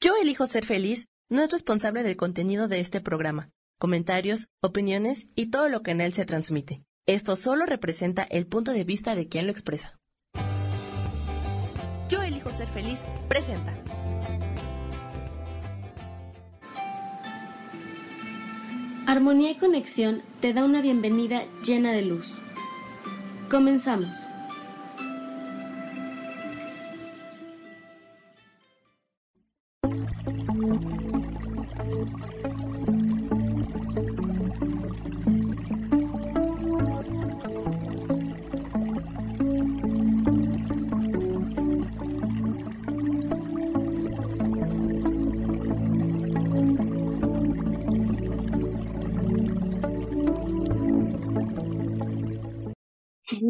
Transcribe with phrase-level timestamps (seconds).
[0.00, 5.50] Yo elijo ser feliz no es responsable del contenido de este programa, comentarios, opiniones y
[5.50, 6.82] todo lo que en él se transmite.
[7.06, 9.98] Esto solo representa el punto de vista de quien lo expresa.
[12.10, 13.74] Yo elijo ser feliz presenta.
[19.06, 22.42] Armonía y conexión te da una bienvenida llena de luz.
[23.48, 24.25] Comenzamos.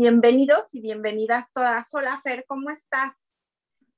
[0.08, 1.92] Bienvenidos y bienvenidas todas.
[1.92, 3.12] Hola Fer, ¿cómo estás?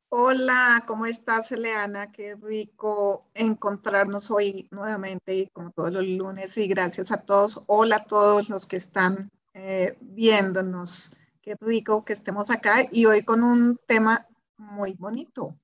[0.08, 2.10] Hola, ¿cómo estás, Eleana?
[2.12, 6.56] Qué rico encontrarnos hoy nuevamente y como todos los lunes.
[6.56, 7.62] Y gracias a todos.
[7.66, 11.14] Hola a todos los que están eh, viéndonos.
[11.42, 15.58] Qué rico que estemos acá y hoy con un tema muy bonito.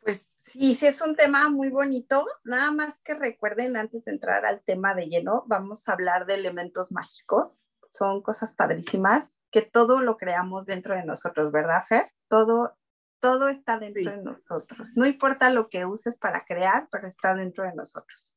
[0.00, 2.24] Pues sí, sí es un tema muy bonito.
[2.44, 6.32] Nada más que recuerden antes de entrar al tema de lleno, vamos a hablar de
[6.32, 12.06] elementos mágicos son cosas padrísimas, que todo lo creamos dentro de nosotros, ¿verdad, Fer?
[12.28, 12.76] Todo,
[13.20, 14.92] todo está dentro de nosotros.
[14.94, 18.36] No importa lo que uses para crear, pero está dentro de nosotros,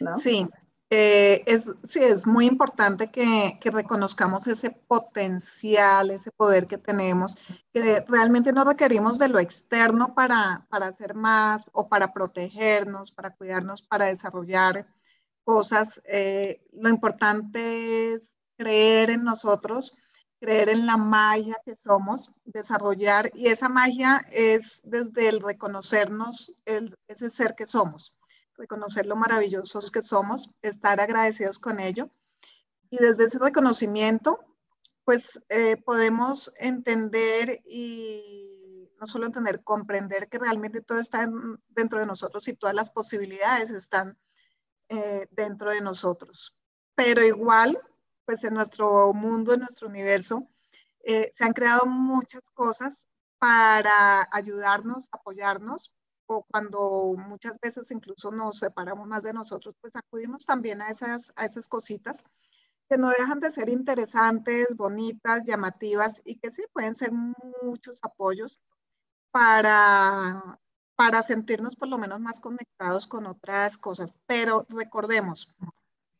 [0.00, 0.16] ¿no?
[0.16, 0.48] Sí,
[0.90, 7.36] eh, es, sí, es muy importante que, que, reconozcamos ese potencial, ese poder que tenemos,
[7.74, 13.36] que realmente no requerimos de lo externo para, para hacer más o para protegernos, para
[13.36, 14.86] cuidarnos, para desarrollar
[15.44, 16.00] cosas.
[16.06, 19.96] Eh, lo importante es creer en nosotros,
[20.40, 26.52] creer en la magia que somos, desarrollar, y esa magia es desde el reconocernos,
[27.06, 28.16] ese ser que somos,
[28.56, 32.10] reconocer lo maravillosos que somos, estar agradecidos con ello,
[32.90, 34.40] y desde ese reconocimiento,
[35.04, 41.30] pues eh, podemos entender y no solo entender, comprender que realmente todo está
[41.68, 44.18] dentro de nosotros y todas las posibilidades están
[44.88, 46.56] eh, dentro de nosotros.
[46.94, 47.80] Pero igual
[48.28, 50.46] pues en nuestro mundo, en nuestro universo,
[51.02, 53.06] eh, se han creado muchas cosas
[53.38, 55.94] para ayudarnos, apoyarnos,
[56.26, 61.32] o cuando muchas veces incluso nos separamos más de nosotros, pues acudimos también a esas,
[61.36, 62.22] a esas cositas
[62.90, 67.12] que no dejan de ser interesantes, bonitas, llamativas y que sí pueden ser
[67.62, 68.58] muchos apoyos
[69.30, 70.60] para,
[70.96, 74.12] para sentirnos por lo menos más conectados con otras cosas.
[74.26, 75.54] Pero recordemos,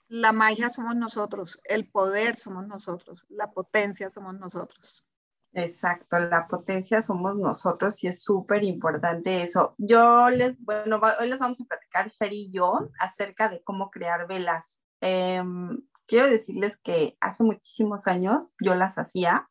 [0.09, 5.05] la magia somos nosotros, el poder somos nosotros, la potencia somos nosotros.
[5.53, 9.75] Exacto, la potencia somos nosotros y es súper importante eso.
[9.79, 14.27] Yo les, bueno, hoy les vamos a platicar, Fer y yo, acerca de cómo crear
[14.27, 14.79] velas.
[15.01, 19.49] Em, quiero decirles que hace muchísimos años yo las hacía.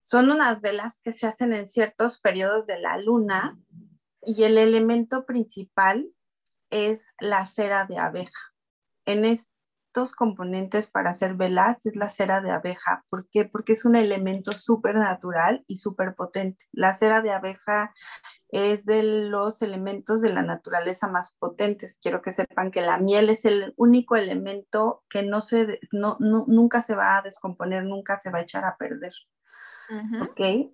[0.00, 3.58] Son unas velas que se hacen en ciertos periodos de la luna
[4.22, 6.10] y el elemento principal
[6.70, 8.49] es la cera de abeja
[9.12, 9.24] en
[9.90, 13.04] estos componentes para hacer velas es la cera de abeja.
[13.10, 13.44] ¿Por qué?
[13.44, 16.64] Porque es un elemento súper natural y súper potente.
[16.72, 17.92] La cera de abeja
[18.50, 21.98] es de los elementos de la naturaleza más potentes.
[22.00, 26.82] Quiero que sepan que la miel es el único elemento que no se, no, nunca
[26.82, 29.12] se va a descomponer, nunca se va a echar a perder.
[30.22, 30.70] ¿Ok?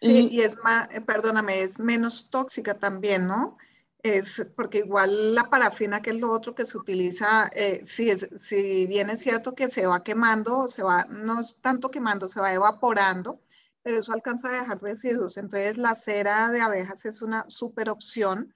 [0.00, 3.58] Sí, y, y es más, perdóname, es menos tóxica también, ¿no?
[4.02, 8.28] Es porque igual la parafina, que es lo otro que se utiliza, eh, si, es,
[8.38, 12.40] si bien es cierto que se va quemando, se va, no es tanto quemando, se
[12.40, 13.40] va evaporando,
[13.82, 15.36] pero eso alcanza a dejar residuos.
[15.36, 18.54] Entonces la cera de abejas es una súper opción,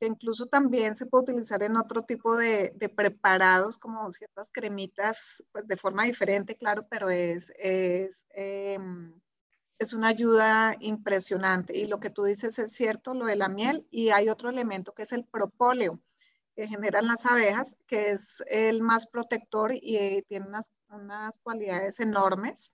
[0.00, 5.42] que incluso también se puede utilizar en otro tipo de, de preparados, como ciertas cremitas,
[5.52, 7.52] pues de forma diferente, claro, pero es...
[7.58, 9.12] es em,
[9.78, 11.76] es una ayuda impresionante.
[11.76, 14.92] Y lo que tú dices es cierto, lo de la miel, y hay otro elemento
[14.94, 16.00] que es el propóleo
[16.54, 22.72] que generan las abejas, que es el más protector y tiene unas, unas, cualidades enormes.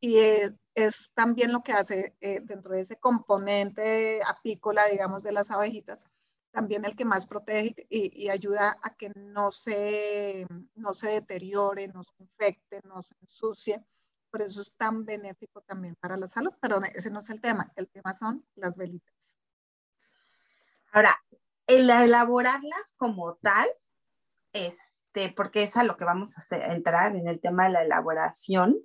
[0.00, 5.32] Y es, es también lo que hace eh, dentro de ese componente apícola, digamos, de
[5.32, 6.06] las abejitas,
[6.50, 11.88] también el que más protege y, y, ayuda a que no se, no se deteriore,
[11.88, 13.82] no se infecte, no se ensucie
[14.32, 17.70] por eso es tan benéfico también para la salud, pero ese no es el tema,
[17.76, 19.36] el tema son las velitas.
[20.90, 21.16] Ahora,
[21.66, 23.68] el elaborarlas como tal,
[24.52, 27.84] este, porque es a lo que vamos a hacer, entrar en el tema de la
[27.84, 28.76] elaboración,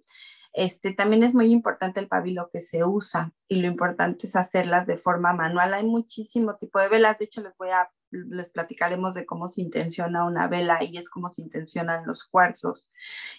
[0.54, 4.88] Este, también es muy importante el pabilo que se usa y lo importante es hacerlas
[4.88, 5.74] de forma manual.
[5.74, 7.88] Hay muchísimo tipo de velas, de hecho les voy a
[8.30, 12.90] les platicaremos de cómo se intenciona una vela y es cómo se intencionan los cuarzos.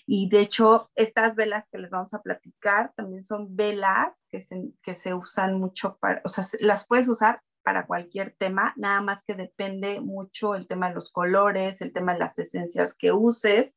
[0.07, 4.73] Y de hecho, estas velas que les vamos a platicar también son velas que se,
[4.83, 9.25] que se usan mucho para, o sea, las puedes usar para cualquier tema, nada más
[9.25, 13.77] que depende mucho el tema de los colores, el tema de las esencias que uses,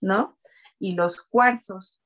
[0.00, 0.38] ¿no?
[0.78, 2.00] Y los cuarzos.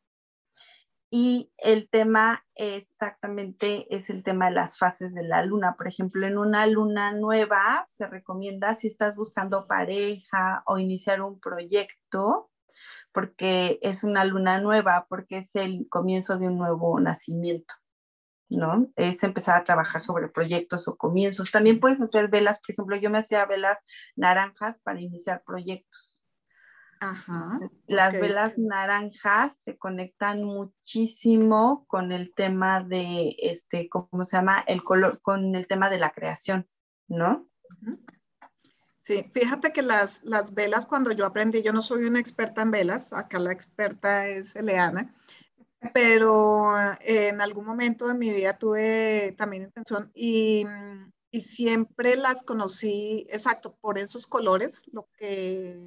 [1.12, 5.74] Y el tema exactamente es el tema de las fases de la luna.
[5.76, 11.40] Por ejemplo, en una luna nueva se recomienda si estás buscando pareja o iniciar un
[11.40, 12.50] proyecto,
[13.12, 17.74] porque es una luna nueva, porque es el comienzo de un nuevo nacimiento,
[18.48, 18.88] ¿no?
[18.94, 21.50] Es empezar a trabajar sobre proyectos o comienzos.
[21.50, 23.78] También puedes hacer velas, por ejemplo, yo me hacía velas
[24.14, 26.19] naranjas para iniciar proyectos
[27.86, 34.62] las velas naranjas te conectan muchísimo con el tema de, este, ¿cómo se llama?
[34.66, 36.68] El color, con el tema de la creación,
[37.08, 37.48] ¿no?
[38.98, 42.70] Sí, fíjate que las, las velas, cuando yo aprendí, yo no soy una experta en
[42.70, 45.14] velas, acá la experta es Eleana,
[45.94, 50.66] pero eh, en algún momento de mi vida tuve también intención y,
[51.30, 55.78] y siempre las conocí, exacto, por esos colores, lo que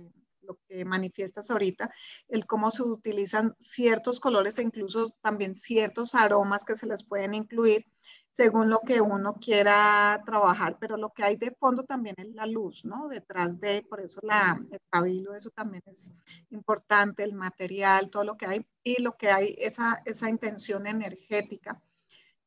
[0.44, 1.92] lo que manifiestas ahorita,
[2.28, 7.34] el cómo se utilizan ciertos colores e incluso también ciertos aromas que se les pueden
[7.34, 7.86] incluir
[8.34, 12.48] según lo que uno quiera trabajar, pero lo que hay de fondo también es la
[12.48, 13.08] luz, ¿no?
[13.08, 16.12] Detrás de, por eso la, el pabilo, eso también es
[16.50, 21.80] importante, el material, todo lo que hay, y lo que hay, esa, esa intención energética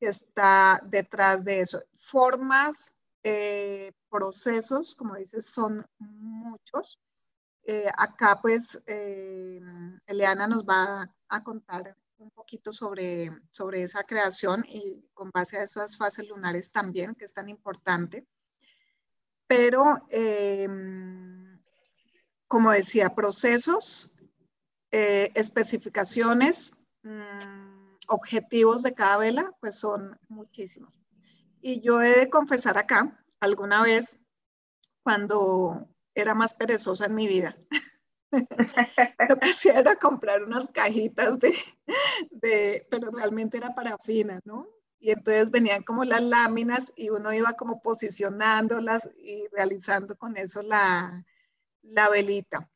[0.01, 1.81] que está detrás de eso.
[1.95, 6.99] Formas, eh, procesos, como dices, son muchos.
[7.69, 9.61] Eh, acá pues eh,
[10.07, 15.65] Eliana nos va a contar un poquito sobre, sobre esa creación y con base a
[15.65, 18.25] esas fases lunares también, que es tan importante.
[19.49, 20.69] Pero, eh,
[22.47, 24.15] como decía, procesos,
[24.91, 26.73] especificaciones,
[27.03, 30.97] mm, objetivos de cada vela, pues son muchísimos.
[31.61, 34.21] Y yo he de confesar acá, alguna vez,
[35.03, 37.57] cuando era más perezosa en mi vida.
[39.29, 41.55] Lo que hacía era comprar unas cajitas de,
[42.31, 44.67] de, pero realmente era parafina, ¿no?
[44.99, 50.63] Y entonces venían como las láminas y uno iba como posicionándolas y realizando con eso
[50.63, 51.25] la,
[51.83, 52.69] la velita.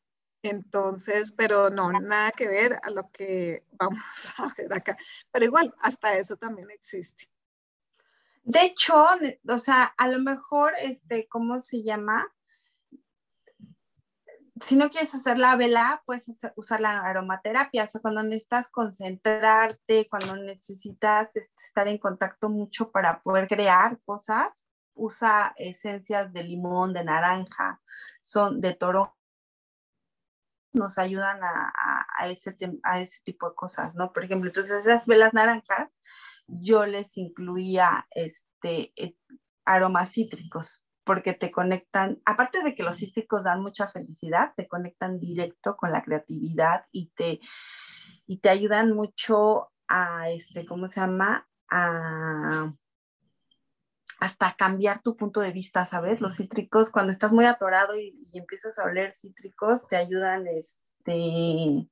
[0.43, 3.99] Entonces, pero no, nada que ver a lo que vamos
[4.37, 4.97] a ver acá.
[5.31, 7.29] Pero igual, hasta eso también existe.
[8.43, 9.05] De hecho,
[9.47, 12.27] o sea, a lo mejor, este, ¿cómo se llama?
[14.61, 16.25] Si no quieres hacer la vela, puedes
[16.55, 22.91] usar la aromaterapia, o sea, cuando necesitas concentrarte, cuando necesitas este, estar en contacto mucho
[22.91, 24.63] para poder crear cosas,
[24.93, 27.81] usa esencias de limón, de naranja,
[28.21, 29.17] son de toro,
[30.73, 31.73] nos ayudan a,
[32.17, 34.13] a, ese, a ese tipo de cosas, ¿no?
[34.13, 35.97] Por ejemplo, entonces esas velas naranjas,
[36.47, 39.15] yo les incluía este, eh,
[39.65, 45.19] aromas cítricos, porque te conectan, aparte de que los cítricos dan mucha felicidad, te conectan
[45.19, 47.39] directo con la creatividad y te,
[48.27, 51.47] y te ayudan mucho a, este, ¿cómo se llama?
[51.69, 52.73] A,
[54.19, 56.21] hasta cambiar tu punto de vista, ¿sabes?
[56.21, 61.89] Los cítricos, cuando estás muy atorado y, y empiezas a oler cítricos, te ayudan este,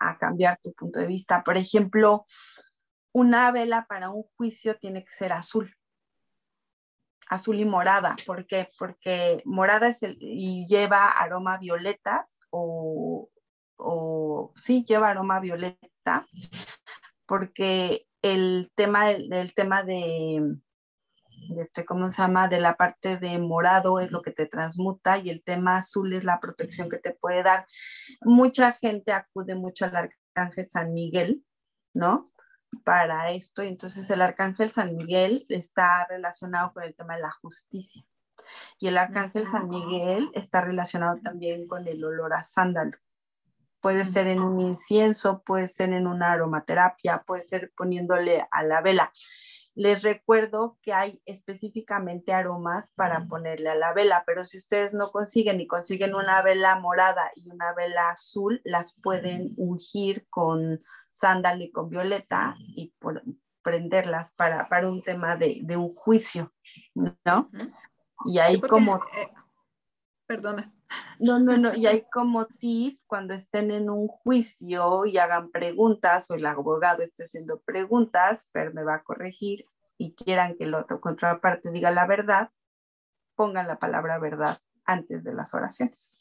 [0.00, 1.44] a cambiar tu punto de vista.
[1.44, 2.26] Por ejemplo,
[3.12, 5.72] una vela para un juicio tiene que ser azul
[7.28, 8.16] azul y morada.
[8.26, 8.70] ¿Por qué?
[8.78, 13.28] Porque morada es el, y lleva aroma violetas o,
[13.76, 16.26] o sí, lleva aroma violeta,
[17.26, 20.56] porque el tema, el, tema de,
[21.58, 22.48] este, ¿cómo se llama?
[22.48, 26.24] De la parte de morado es lo que te transmuta y el tema azul es
[26.24, 27.66] la protección que te puede dar.
[28.22, 31.44] Mucha gente acude mucho al arcángel San Miguel,
[31.92, 32.32] ¿no?
[32.82, 33.62] Para esto.
[33.62, 38.04] Y entonces el arcángel San Miguel está relacionado con el tema de la justicia.
[38.78, 42.96] Y el arcángel San Miguel está relacionado también con el olor a sándalo.
[43.80, 48.80] Puede ser en un incienso, puede ser en una aromaterapia, puede ser poniéndole a la
[48.80, 49.12] vela.
[49.74, 55.10] Les recuerdo que hay específicamente aromas para ponerle a la vela, pero si ustedes no
[55.10, 60.78] consiguen y consiguen una vela morada y una vela azul, las pueden ungir con
[61.14, 63.22] sándalo y con violeta y por,
[63.64, 66.52] prenderlas para, para un tema de, un juicio,
[66.94, 67.50] ¿no?
[68.26, 68.96] Y ahí como...
[68.96, 69.32] Eh,
[70.26, 70.70] perdona.
[71.18, 76.30] No, no, no, y hay como tip cuando estén en un juicio y hagan preguntas
[76.30, 79.66] o el abogado esté haciendo preguntas, pero me va a corregir
[79.96, 82.50] y quieran que la otra contraparte diga la verdad,
[83.34, 86.18] pongan la palabra verdad antes de las oraciones.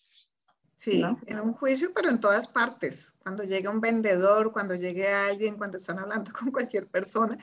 [0.78, 3.13] Sí, en un juicio, pero en todas partes.
[3.24, 7.38] Cuando llega un vendedor, cuando llegue alguien, cuando están hablando con cualquier persona,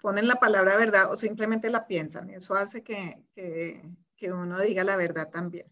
[0.00, 2.30] ponen la palabra verdad o simplemente la piensan.
[2.30, 5.66] Eso hace que, que, uno diga la verdad también.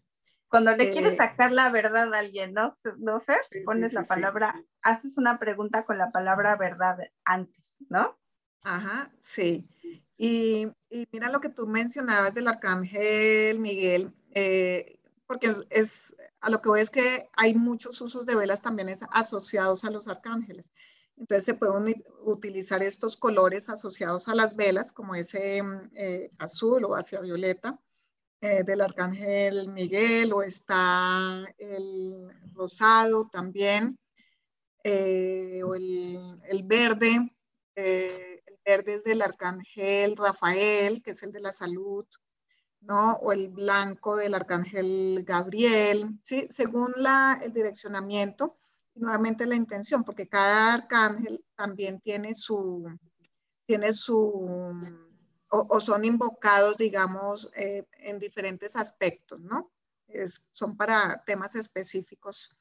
[0.47, 2.77] Cuando le quieres eh, sacar la verdad a alguien, ¿no?
[2.97, 3.39] ¿No, Fer?
[3.65, 8.17] Pones la palabra, haces una pregunta con la palabra verdad antes, ¿no?
[8.61, 9.67] Ajá, sí.
[10.17, 16.61] Y, y mira lo que tú mencionabas del arcángel Miguel, eh, porque es, a lo
[16.61, 20.71] que voy es que hay muchos usos de velas también asociados a los arcángeles.
[21.17, 26.83] Entonces se pueden utilizar estos colores asociados a las velas, como ese mm, eh, azul
[26.85, 27.79] o hacia violeta
[28.41, 33.97] eh, del arcángel Miguel, o está el rosado también,
[34.83, 37.31] eh, o el verde.
[37.75, 42.05] el verde es del arcángel Rafael, que es el de la salud,
[42.85, 43.13] ¿no?
[43.17, 46.47] O el blanco del arcángel Gabriel, ¿sí?
[46.49, 48.53] Según la, el direccionamiento
[48.93, 52.87] y nuevamente la intención, porque cada arcángel también tiene su,
[53.65, 54.79] tiene su,
[55.49, 59.71] o, son invocados, digamos, eh, en diferentes aspectos, ¿no?
[60.07, 62.55] Es, son para temas específicos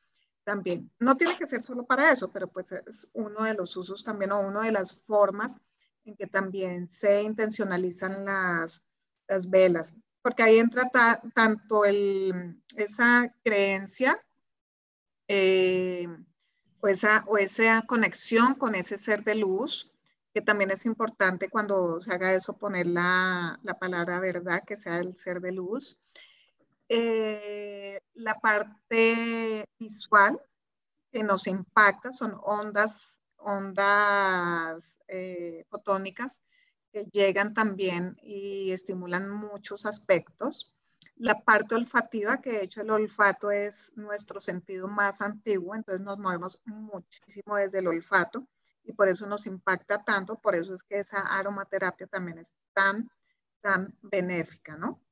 [0.44, 0.90] también.
[0.98, 4.32] No tiene que ser solo para eso, pero pues es uno de los usos también
[4.32, 5.58] o una de las formas
[6.04, 8.82] en que también se intencionalizan las,
[9.26, 10.90] las velas porque ahí entra
[11.34, 14.18] tanto esa creencia
[15.28, 16.08] eh,
[16.80, 19.92] o, esa, conexión con ese ser de luz,
[20.32, 24.96] que también es importante cuando se haga eso poner la, la palabra verdad, que sea
[24.96, 25.98] el ser de luz.
[26.88, 30.40] Eh, la parte visual
[31.12, 36.40] que nos impacta son ondas, ondas eh, fotónicas
[36.94, 40.76] que llegan también y estimulan muchos aspectos.
[41.16, 46.18] La parte olfativa, que de hecho el olfato es nuestro sentido más antiguo, entonces nos
[46.18, 48.46] movemos muchísimo desde el olfato
[48.84, 53.10] y por eso nos impacta tanto, por eso es que esa aromaterapia también es tan,
[53.60, 55.02] tan benéfica, ¿no?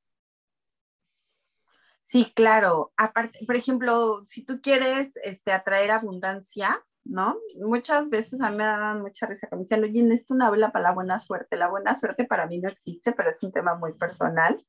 [2.01, 2.93] Sí, claro.
[2.95, 7.37] Aparte, por ejemplo, si tú quieres este, atraer abundancia, ¿no?
[7.57, 10.71] Muchas veces a mí me daban mucha risa que me decían, oye, necesito una vela
[10.71, 11.57] para la buena suerte.
[11.57, 14.63] La buena suerte para mí no existe, pero es un tema muy personal.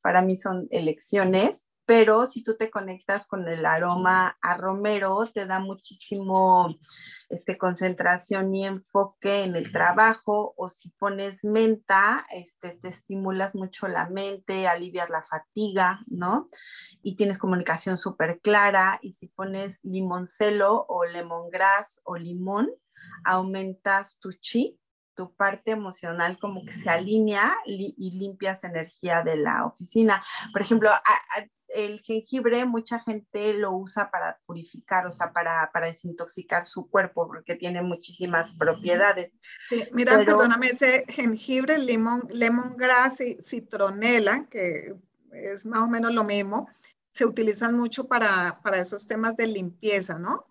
[0.00, 5.46] Para mí son elecciones, pero si tú te conectas con el aroma a romero, te
[5.46, 6.76] da muchísimo
[7.28, 13.88] este, concentración y enfoque en el trabajo, o si pones menta, este, te estimulas mucho
[13.88, 16.48] la mente, alivias la fatiga, ¿no?
[17.04, 18.98] y tienes comunicación súper clara.
[19.02, 22.70] Y si pones limoncelo o lemongrass o limón,
[23.24, 24.80] aumentas tu chi,
[25.14, 30.24] tu parte emocional como que se alinea y limpias energía de la oficina.
[30.52, 30.90] Por ejemplo,
[31.74, 37.26] el jengibre mucha gente lo usa para purificar, o sea, para, para desintoxicar su cuerpo
[37.26, 39.32] porque tiene muchísimas propiedades.
[39.68, 44.94] Sí, mira, perdóname, ese jengibre, limón, lemongrass y citronela, que
[45.32, 46.68] es más o menos lo mismo,
[47.12, 50.46] se utilizan mucho para, para esos temas de limpieza, ¿no?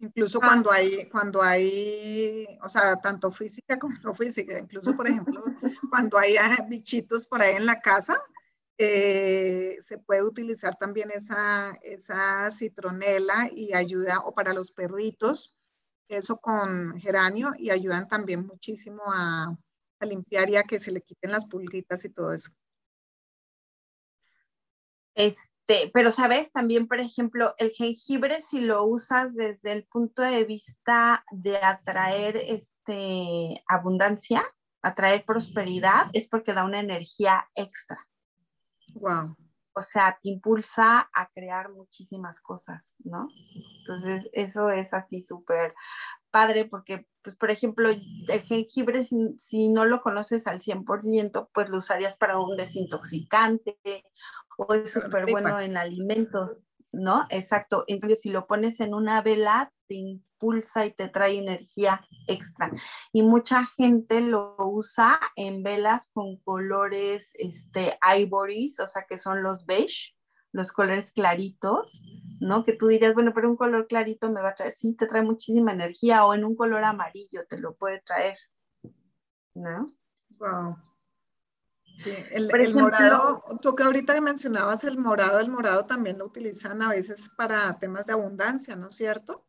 [0.00, 0.46] Incluso ah.
[0.46, 5.42] cuando hay, cuando hay, o sea, tanto física como no física, incluso, por ejemplo,
[5.90, 8.22] cuando hay ah, bichitos por ahí en la casa,
[8.78, 15.56] eh, se puede utilizar también esa, esa citronela y ayuda, o para los perritos,
[16.08, 19.56] eso con geranio, y ayudan también muchísimo a,
[20.00, 22.50] a limpiar y a que se le quiten las pulguitas y todo eso.
[25.14, 30.44] Este, pero sabes, también, por ejemplo, el jengibre, si lo usas desde el punto de
[30.44, 34.44] vista de atraer este, abundancia,
[34.80, 38.07] atraer prosperidad, es porque da una energía extra.
[38.94, 39.36] Wow.
[39.74, 43.28] O sea, te impulsa a crear muchísimas cosas, ¿no?
[43.80, 45.74] Entonces, eso es así súper
[46.30, 51.68] padre porque, pues, por ejemplo, el jengibre, si, si, no lo conoces al 100%, pues
[51.68, 53.78] lo usarías para un desintoxicante
[54.58, 56.60] o es súper bueno en alimentos,
[56.92, 57.26] ¿no?
[57.30, 57.84] Exacto.
[57.86, 62.70] Entonces, si lo pones en una vela, te impulsa y te trae energía extra.
[63.12, 69.42] Y mucha gente lo usa en velas con colores, este, ivories, o sea, que son
[69.42, 70.14] los beige,
[70.52, 72.02] los colores claritos,
[72.40, 72.64] ¿no?
[72.64, 75.22] Que tú dirías, bueno, pero un color clarito me va a traer, sí, te trae
[75.22, 78.38] muchísima energía, o en un color amarillo te lo puede traer,
[79.54, 79.86] ¿no?
[80.38, 80.76] Wow.
[81.98, 86.80] Sí, el, el morado, tú que ahorita mencionabas el morado, el morado también lo utilizan
[86.80, 89.47] a veces para temas de abundancia, ¿no es cierto?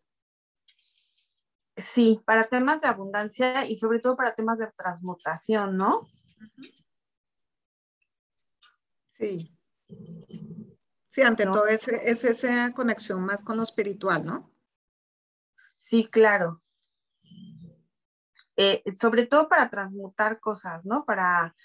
[1.81, 6.07] Sí, para temas de abundancia y sobre todo para temas de transmutación, ¿no?
[9.17, 9.55] Sí.
[11.09, 14.51] Sí, ante todo es, es esa conexión más con lo espiritual, ¿no?
[15.79, 16.61] Sí, claro.
[18.61, 21.05] Eh, sobre todo para transmutar cosas, ¿no?
[21.05, 21.55] Para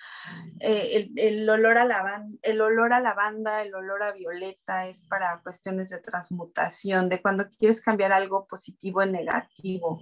[0.61, 5.41] eh, el, olor a lavanda, el olor a lavanda, el olor a violeta es para
[5.43, 10.01] cuestiones de transmutación, de cuando quieres cambiar algo positivo en negativo.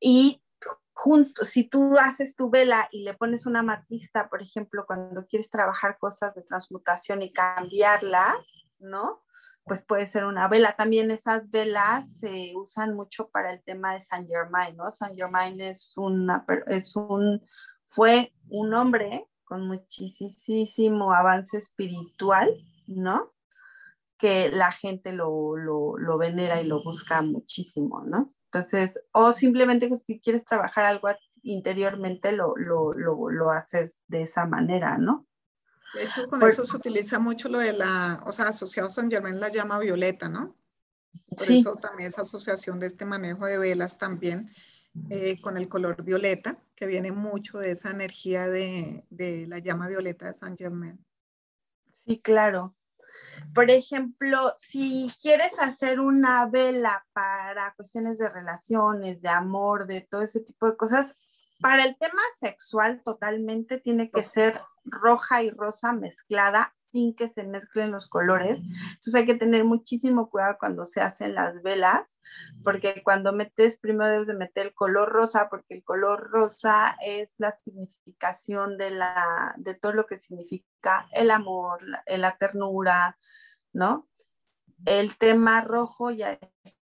[0.00, 0.42] Y
[0.92, 5.50] junto, si tú haces tu vela y le pones una matista, por ejemplo, cuando quieres
[5.50, 8.34] trabajar cosas de transmutación y cambiarlas,
[8.80, 9.23] ¿no?
[9.64, 10.76] Pues puede ser una vela.
[10.76, 14.92] También esas velas se usan mucho para el tema de Saint Germain, ¿no?
[14.92, 17.42] Saint Germain es una, es un,
[17.84, 22.50] fue un hombre con muchísimo avance espiritual,
[22.86, 23.32] ¿no?
[24.18, 28.32] Que la gente lo, lo, lo venera y lo busca muchísimo, ¿no?
[28.46, 31.08] Entonces, o simplemente si quieres trabajar algo
[31.42, 35.26] interiormente, lo, lo, lo haces de esa manera, ¿no?
[35.94, 39.10] De hecho, con eso se utiliza mucho lo de la, o sea, asociado a San
[39.10, 40.56] Germán la llama violeta, ¿no?
[41.36, 44.50] Por eso también esa asociación de este manejo de velas también
[45.10, 49.88] eh, con el color violeta, que viene mucho de esa energía de, de la llama
[49.88, 50.98] violeta de San Germán.
[52.06, 52.74] Sí, claro.
[53.54, 60.22] Por ejemplo, si quieres hacer una vela para cuestiones de relaciones, de amor, de todo
[60.22, 61.16] ese tipo de cosas,
[61.60, 67.44] para el tema sexual totalmente tiene que ser roja y rosa mezclada sin que se
[67.44, 68.58] mezclen los colores.
[68.58, 72.18] Entonces hay que tener muchísimo cuidado cuando se hacen las velas,
[72.62, 77.34] porque cuando metes, primero debes de meter el color rosa, porque el color rosa es
[77.38, 83.18] la significación de, la, de todo lo que significa el amor, la, la ternura,
[83.72, 84.08] ¿no?
[84.84, 86.76] El tema rojo ya es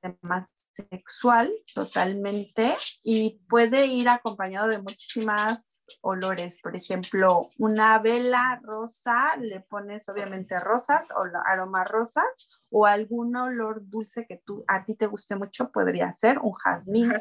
[0.00, 0.46] tema
[0.90, 6.58] sexual totalmente y puede ir acompañado de muchísimas olores.
[6.62, 12.24] Por ejemplo, una vela rosa, le pones obviamente rosas o aromas rosas
[12.70, 17.12] o algún olor dulce que tú, a ti te guste mucho, podría ser un jazmín.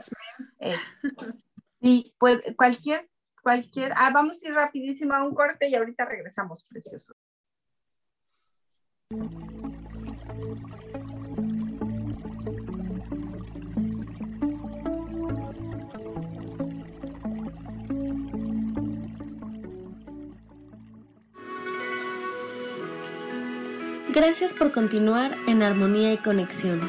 [1.81, 3.09] sí, puede, cualquier,
[3.41, 7.13] cualquier, ah, vamos a ir rapidísimo a un corte y ahorita regresamos, precioso.
[24.13, 26.80] Gracias por continuar en armonía y conexión.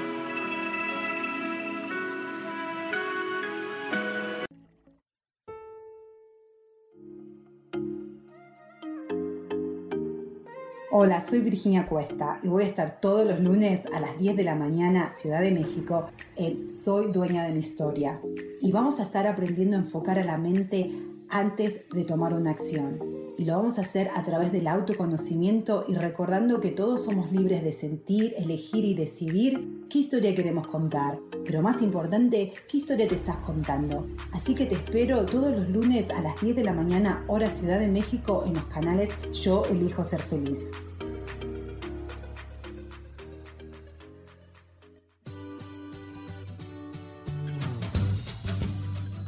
[10.90, 14.44] Hola, soy Virginia Cuesta y voy a estar todos los lunes a las 10 de
[14.44, 18.20] la mañana, Ciudad de México, en Soy Dueña de mi Historia.
[18.60, 20.90] Y vamos a estar aprendiendo a enfocar a la mente
[21.30, 25.94] antes de tomar una acción y lo vamos a hacer a través del autoconocimiento y
[25.94, 31.18] recordando que todos somos libres de sentir, elegir y decidir qué historia queremos contar.
[31.44, 34.06] Pero más importante, qué historia te estás contando.
[34.32, 37.80] Así que te espero todos los lunes a las 10 de la mañana, hora Ciudad
[37.80, 40.58] de México, en los canales Yo elijo ser feliz.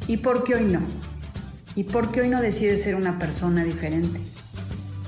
[0.07, 1.06] ¿Y por qué hoy no?
[1.77, 4.19] ¿Y por qué hoy no decides ser una persona diferente?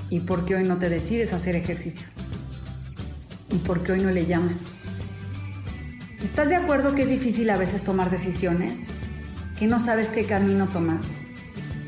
[0.08, 2.06] ¿Y por qué hoy no te decides hacer ejercicio?
[3.50, 4.66] ¿Y por qué hoy no le llamas?
[6.22, 8.84] ¿Estás de acuerdo que es difícil a veces tomar decisiones?
[9.58, 11.00] ¿Que no sabes qué camino tomar?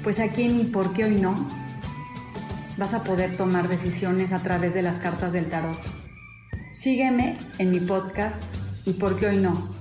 [0.02, 1.48] Pues aquí en mi por qué hoy no
[2.76, 5.78] vas a poder tomar decisiones a través de las cartas del tarot.
[6.72, 8.42] Sígueme en mi podcast
[8.84, 9.72] y por qué hoy no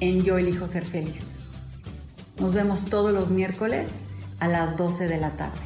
[0.00, 1.41] en Yo elijo ser feliz.
[2.40, 3.96] Nos vemos todos los miércoles
[4.40, 5.60] a las 12 de la tarde.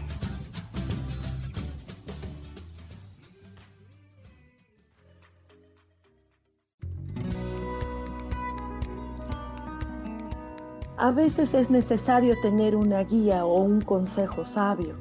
[10.98, 14.96] A veces es necesario tener una guía o un consejo sabio.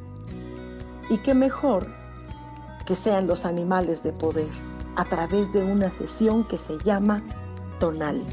[1.09, 1.87] Y qué mejor
[2.85, 4.51] que sean los animales de poder
[4.95, 7.23] a través de una sesión que se llama
[7.79, 8.23] Tonal.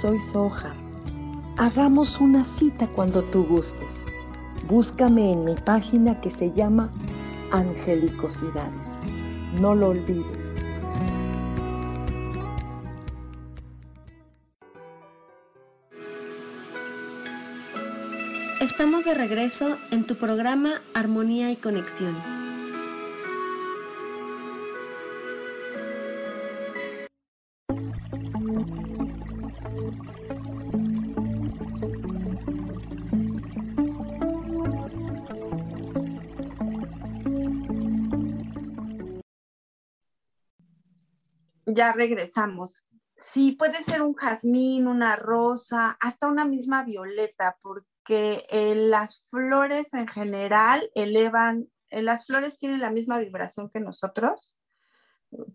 [0.00, 0.74] Soy Soja
[1.62, 4.04] Hagamos una cita cuando tú gustes.
[4.66, 6.90] Búscame en mi página que se llama
[7.52, 8.98] Angelicosidades.
[9.60, 10.56] No lo olvides.
[18.60, 22.41] Estamos de regreso en tu programa Armonía y Conexión.
[41.74, 42.86] Ya regresamos.
[43.18, 49.94] Sí, puede ser un jazmín, una rosa, hasta una misma violeta, porque eh, las flores
[49.94, 54.58] en general elevan, eh, las flores tienen la misma vibración que nosotros,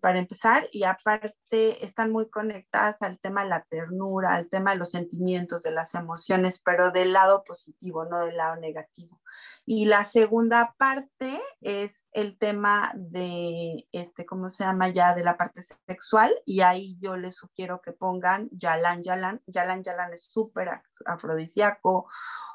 [0.01, 4.77] para empezar, y aparte están muy conectadas al tema de la ternura, al tema de
[4.77, 9.21] los sentimientos, de las emociones, pero del lado positivo, no del lado negativo.
[9.65, 15.13] Y la segunda parte es el tema de, este, ¿cómo se llama ya?
[15.13, 19.41] De la parte sexual, y ahí yo les sugiero que pongan Yalan Yalan.
[19.45, 22.07] Yalan Yalan es súper afrodisíaco,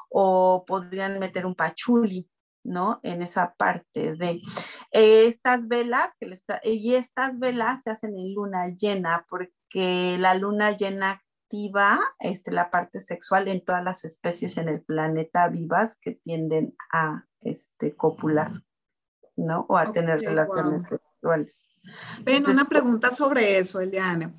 [0.09, 2.29] o podrían meter un pachuli,
[2.65, 3.01] ¿no?
[3.03, 4.41] En esa parte de
[4.91, 6.31] estas velas, que
[6.65, 11.23] y estas velas se hacen en luna llena, porque la luna llena
[11.53, 16.75] activa este, la parte sexual en todas las especies en el planeta vivas que tienden
[16.93, 18.53] a este, copular,
[19.37, 19.67] ¿no?
[19.69, 21.69] O a tener relaciones sexuales.
[22.25, 24.33] Ven, una pregunta sobre eso, Eliane.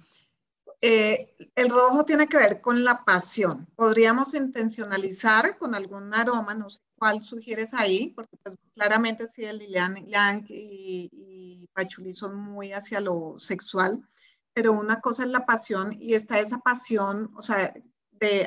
[0.85, 3.65] Eh, el rojo tiene que ver con la pasión.
[3.77, 6.53] ¿Podríamos intencionalizar con algún aroma?
[6.55, 12.13] No sé cuál sugieres ahí, porque pues claramente sí, el Lilian Yang y, y Pachuli
[12.13, 14.05] son muy hacia lo sexual,
[14.51, 17.73] pero una cosa es la pasión y está esa pasión, o sea,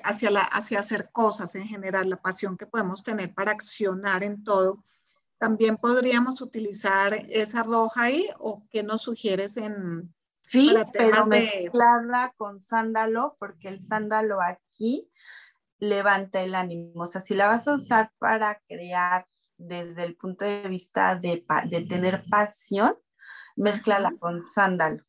[0.04, 4.84] hacia, hacia hacer cosas en general, la pasión que podemos tener para accionar en todo.
[5.38, 10.14] También podríamos utilizar esa roja ahí o qué nos sugieres en,
[10.50, 15.10] Sí, pero mezclarla con sándalo, porque el sándalo aquí
[15.78, 17.02] levanta el ánimo.
[17.02, 19.26] O sea, si la vas a usar para crear
[19.58, 22.96] desde el punto de vista de, de tener pasión,
[23.56, 25.04] mezclala con sándalo.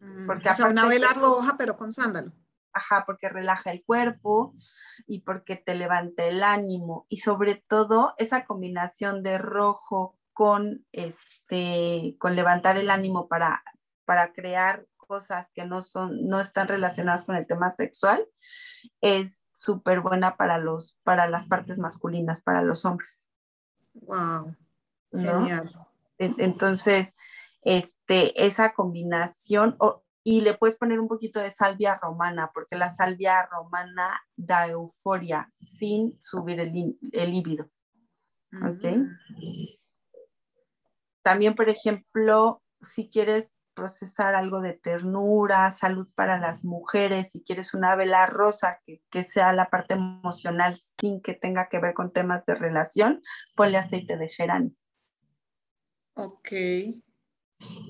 [0.00, 2.32] Mm, porque o sea, una vela roja, pero con sándalo.
[2.72, 4.54] Ajá, porque relaja el cuerpo
[5.06, 7.06] y porque te levanta el ánimo.
[7.10, 13.62] Y sobre todo, esa combinación de rojo con, este, con levantar el ánimo para
[14.12, 18.22] para crear cosas que no son, no están relacionadas con el tema sexual,
[19.00, 23.08] es súper buena para los, para las partes masculinas, para los hombres.
[23.94, 24.54] Wow.
[25.10, 25.72] Genial.
[26.18, 27.16] Entonces,
[27.62, 29.78] este, esa combinación,
[30.22, 35.50] y le puedes poner un poquito de salvia romana, porque la salvia romana da euforia
[35.56, 37.64] sin subir el, el líbido.
[38.52, 38.84] ¿Ok?
[38.84, 39.08] Mm.
[41.22, 43.50] También, por ejemplo, si quieres
[43.82, 49.24] procesar algo de ternura, salud para las mujeres, si quieres una vela rosa que, que,
[49.24, 53.20] sea la parte emocional sin que tenga que ver con temas de relación,
[53.56, 54.70] ponle aceite de geranio.
[56.14, 56.52] Ok.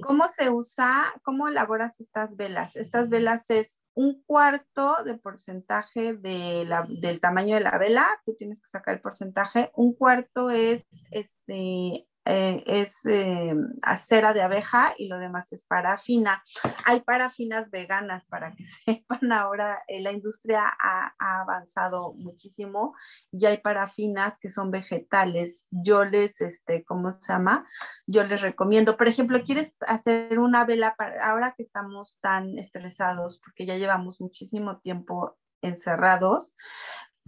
[0.02, 1.12] ¿Cómo se usa?
[1.24, 2.74] ¿Cómo elaboras estas velas?
[2.74, 8.34] Estas velas es un cuarto de porcentaje de la, del tamaño de la vela, tú
[8.38, 14.94] tienes que sacar el porcentaje, un cuarto es este, eh, es eh, acera de abeja
[14.96, 16.42] y lo demás es parafina.
[16.84, 22.94] Hay parafinas veganas para que sepan ahora, eh, la industria ha, avanzado muchísimo
[23.32, 25.66] y hay parafinas que son vegetales.
[25.70, 27.66] Yo les, este, ¿cómo se llama?
[28.06, 33.40] Yo les recomiendo, por ejemplo, ¿quieres hacer una vela para ahora que estamos tan estresados
[33.44, 36.54] porque ya llevamos muchísimo tiempo encerrados?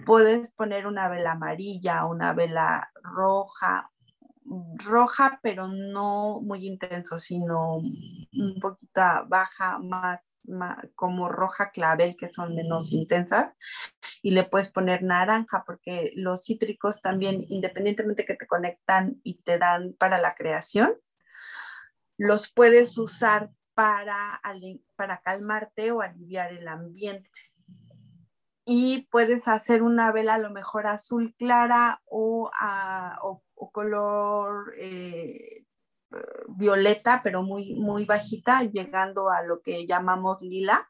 [0.07, 3.91] Puedes poner una vela amarilla, una vela roja,
[4.77, 10.39] roja, pero no muy intenso, sino un poquito baja, más,
[10.95, 13.53] como roja clavel, que son menos intensas.
[14.23, 19.59] Y le puedes poner naranja, porque los cítricos también, independientemente que te conectan y te
[19.59, 20.95] dan para la creación,
[22.17, 24.41] los puedes usar para,
[24.97, 27.31] para calmarte o aliviar el ambiente
[28.65, 35.65] y puedes hacer una vela a lo mejor azul clara o, a, o color eh,
[36.49, 40.89] violeta, pero muy, muy bajita, llegando a lo que llamamos lila.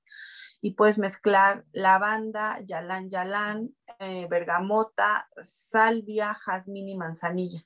[0.61, 7.65] Y puedes mezclar lavanda, yalán yalán, eh, bergamota, salvia, jazmín y manzanilla.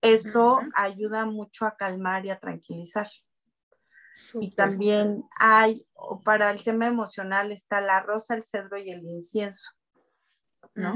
[0.00, 3.08] Eso ayuda mucho a calmar y a tranquilizar.
[4.40, 5.86] Y también hay,
[6.24, 9.72] para el tema emocional, está la rosa, el cedro y el incienso.
[10.74, 10.94] ¿no?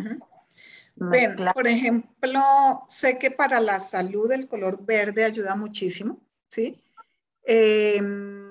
[1.54, 2.40] Por ejemplo,
[2.88, 6.82] sé que para la salud el color verde ayuda muchísimo, ¿sí?
[7.42, 8.50] Em,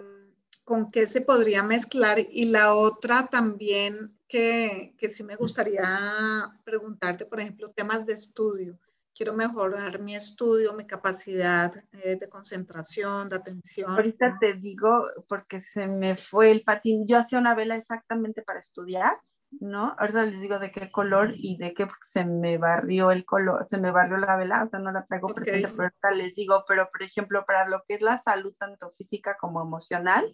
[0.64, 2.20] ¿Con qué se podría mezclar?
[2.20, 8.80] Y la otra también, que, que sí me gustaría preguntarte, por ejemplo, temas de estudio.
[9.14, 13.92] Quiero mejorar mi estudio, mi capacidad eh, de concentración, de atención.
[13.92, 17.06] Ahorita te digo, porque se me fue el patín.
[17.08, 19.20] Yo hacía una vela exactamente para estudiar
[19.52, 19.96] ¿no?
[19.98, 23.80] Ahorita les digo de qué color y de qué se me barrió el color, se
[23.80, 26.90] me barrió la vela, o sea, no la traigo presente, pero ahorita les digo, pero
[26.92, 30.32] por ejemplo, para lo que es la salud tanto física como emocional,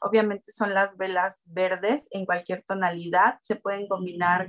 [0.00, 4.48] obviamente son las velas verdes en cualquier tonalidad, se pueden combinar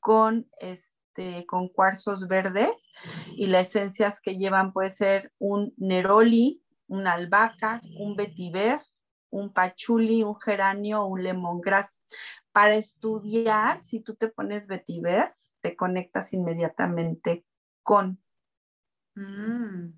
[0.00, 2.72] con este con cuarzos verdes
[3.36, 8.80] y las esencias que llevan puede ser un neroli, un albahaca, un vetiver,
[9.30, 12.00] un pachuli, un geranio, un lemongrass
[12.54, 17.44] para estudiar, si tú te pones vetiver, te conectas inmediatamente
[17.82, 18.22] con,
[19.16, 19.88] mm.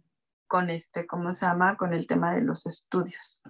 [0.47, 1.77] con este, ¿cómo se llama?
[1.77, 3.42] Con el tema de los estudios.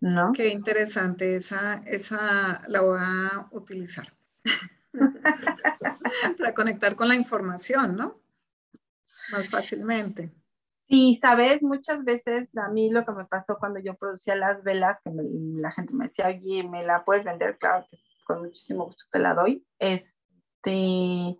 [0.00, 0.32] ¿No?
[0.32, 4.12] Qué interesante, esa, esa la voy a utilizar
[6.38, 8.20] para conectar con la información, ¿no?
[9.30, 10.32] Más fácilmente.
[10.92, 15.00] Y sabes, muchas veces a mí lo que me pasó cuando yo producía las velas,
[15.04, 17.58] que la gente me decía, oye, ¿me la puedes vender?
[17.58, 19.64] Claro que con muchísimo gusto te la doy.
[19.78, 21.36] Este,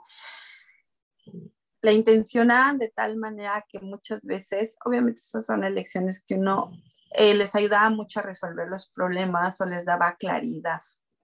[1.82, 6.70] la intencionaban de tal manera que muchas veces, obviamente esas son elecciones que uno
[7.10, 10.78] eh, les ayudaba mucho a resolver los problemas o les daba claridad,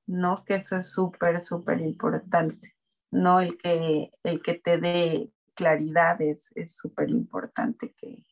[0.08, 0.44] ¿no?
[0.44, 2.74] Que eso es súper, súper importante,
[3.12, 3.38] ¿no?
[3.38, 8.24] El que, el que te dé claridad es súper importante que,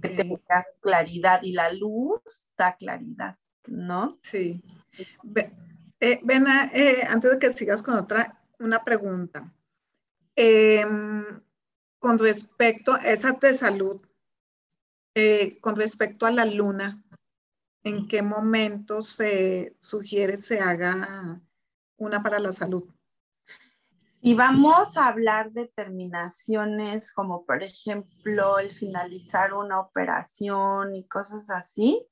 [0.00, 2.20] tengas claridad y la luz
[2.56, 4.18] da claridad, ¿no?
[4.22, 4.62] Sí.
[6.00, 6.20] Eh,
[6.72, 9.52] eh, antes de que sigas con otra, una pregunta.
[10.36, 11.24] Em,
[11.98, 14.00] con respecto a esa de salud,
[15.14, 17.04] eh, con respecto a la luna,
[17.82, 21.40] ¿en qué momento se sugiere se haga
[21.96, 22.84] una para la salud?
[24.22, 31.48] Y vamos a hablar de terminaciones como por ejemplo el finalizar una operación y cosas
[31.48, 32.06] así,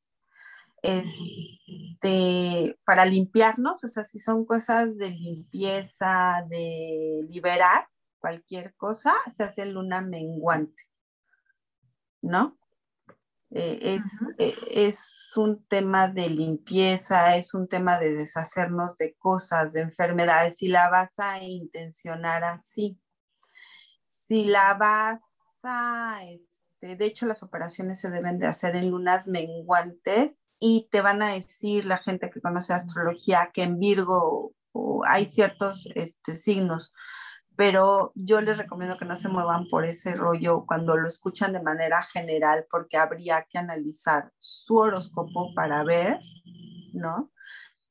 [0.80, 9.42] este, para limpiarnos, o sea, si son cosas de limpieza, de liberar cualquier cosa, se
[9.42, 10.82] hace luna menguante,
[12.22, 12.58] ¿no?
[13.50, 14.04] Eh, es,
[14.38, 20.58] eh, es, un tema de limpieza, es un tema de deshacernos de cosas, de enfermedades,
[20.58, 22.98] si la vas a intencionar así.
[24.06, 25.22] Si la vas
[25.62, 31.00] a, este, de hecho las operaciones se deben de hacer en lunas menguantes y te
[31.00, 34.52] van a decir la gente que conoce astrología que en Virgo
[35.06, 36.92] hay ciertos este, signos
[37.58, 41.60] pero yo les recomiendo que no se muevan por ese rollo cuando lo escuchan de
[41.60, 46.20] manera general, porque habría que analizar su horóscopo para ver,
[46.92, 47.32] ¿no?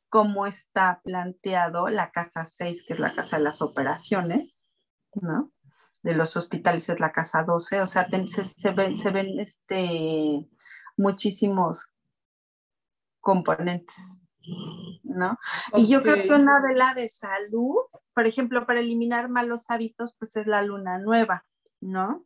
[0.07, 4.63] Cómo está planteado la casa 6, que es la casa de las operaciones,
[5.15, 5.51] ¿no?
[6.01, 10.47] De los hospitales es la casa 12, o sea, se, ven, se ven este,
[10.95, 11.91] muchísimos
[13.19, 14.21] componentes.
[15.07, 15.39] ¿No?
[15.75, 17.77] Y yo creo que una vela de salud,
[18.13, 21.45] por ejemplo, para eliminar malos hábitos, pues es la luna nueva,
[21.81, 22.25] ¿no?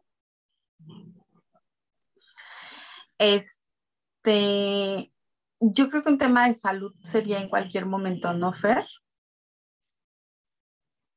[3.17, 5.13] Este,
[5.59, 8.85] yo creo que un tema de salud sería en cualquier momento, ¿no, Fer?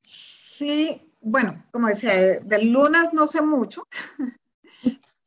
[0.02, 3.88] Sí, bueno, como decía, de, lunas no sé mucho,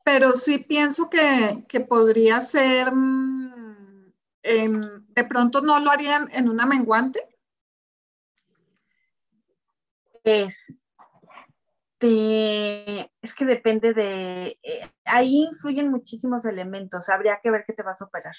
[0.05, 3.36] pero sí pienso que, que podría ser mm,
[4.47, 7.19] en de pronto no lo harían en una menguante?
[10.23, 10.69] Este,
[13.21, 18.01] es que depende de, eh, ahí influyen muchísimos elementos, habría que ver qué te vas
[18.01, 18.35] a operar.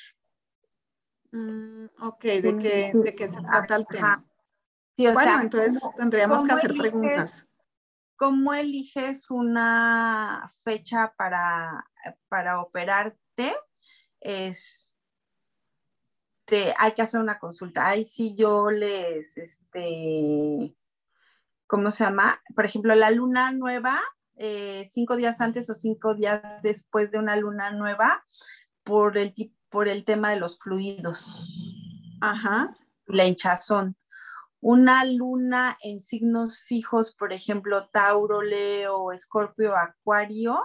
[1.33, 4.25] Mm, ok, ¿de qué, se trata el tema?
[4.97, 7.47] bueno, entonces tendríamos que hacer preguntas.
[8.16, 11.88] ¿Cómo eliges una fecha para,
[12.29, 13.57] para operarte?
[14.21, 14.97] Es,
[16.48, 17.87] este, hay que hacer una consulta.
[17.87, 20.74] Ahí sí yo les, este,
[21.66, 22.40] ¿cómo se llama?
[22.54, 24.00] Por ejemplo, la luna nueva,
[24.37, 28.24] eh, cinco días antes o cinco días después de una luna nueva,
[28.82, 29.34] por el,
[29.68, 32.16] por el tema de los fluidos.
[32.22, 32.74] Ajá.
[33.04, 33.96] La hinchazón.
[34.61, 40.58] Una luna en signos fijos, por ejemplo, Tauro, Leo, Escorpio, Acuario,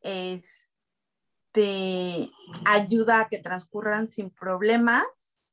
[0.00, 0.67] es
[2.64, 5.04] ayuda a que transcurran sin problemas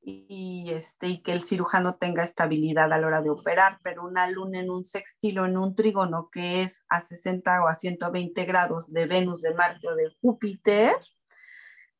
[0.01, 4.29] y, este, y que el cirujano tenga estabilidad a la hora de operar, pero una
[4.29, 8.91] luna en un sextilo, en un trígono que es a 60 o a 120 grados
[8.93, 10.95] de Venus, de Marte o de Júpiter,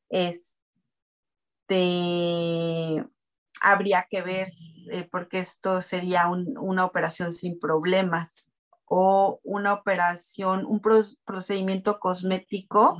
[0.08, 1.74] este,
[3.60, 4.50] habría que ver,
[4.92, 8.48] eh, porque esto sería una operación sin problemas
[8.86, 12.96] o una operación, un procedimiento cosmético,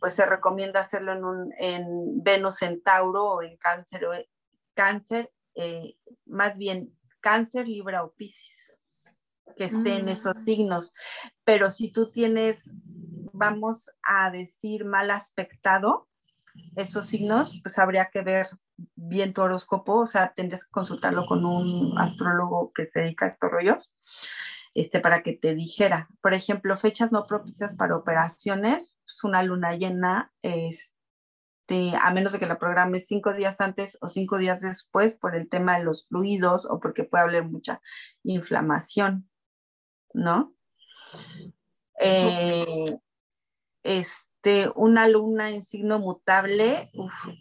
[0.00, 4.06] pues se recomienda hacerlo en, un, en Venus Centauro o en cáncer,
[4.74, 8.74] cáncer eh, más bien cáncer, Libra o Piscis,
[9.56, 10.44] que esté en esos mm.
[10.44, 10.92] signos.
[11.44, 12.70] Pero si tú tienes,
[13.32, 16.08] vamos a decir, mal aspectado
[16.76, 18.48] esos signos, pues habría que ver
[18.94, 23.28] bien tu horóscopo, o sea, tendrías que consultarlo con un astrólogo que se dedica a
[23.28, 23.92] estos rollos,
[24.74, 26.08] este, para que te dijera.
[26.20, 32.38] Por ejemplo, fechas no propicias para operaciones, pues una luna llena, este, a menos de
[32.38, 36.08] que la programes cinco días antes o cinco días después por el tema de los
[36.08, 37.80] fluidos o porque puede haber mucha
[38.22, 39.28] inflamación,
[40.14, 40.54] ¿no?
[42.00, 42.98] Eh,
[43.82, 46.90] este, una luna en signo mutable,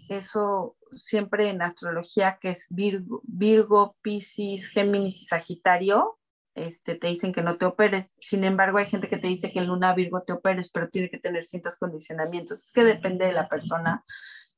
[0.09, 6.19] eso siempre en astrología, que es Virgo, Virgo, Pisces, Géminis y Sagitario,
[6.55, 8.11] este, te dicen que no te operes.
[8.17, 11.09] Sin embargo, hay gente que te dice que en luna Virgo te operes, pero tiene
[11.09, 12.59] que tener ciertos condicionamientos.
[12.59, 14.03] Es que depende de la persona.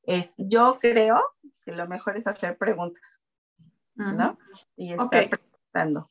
[0.02, 1.22] Es, yo creo
[1.64, 3.20] que lo mejor es hacer preguntas,
[3.94, 4.38] ¿no?
[4.76, 6.10] Y estar preguntando.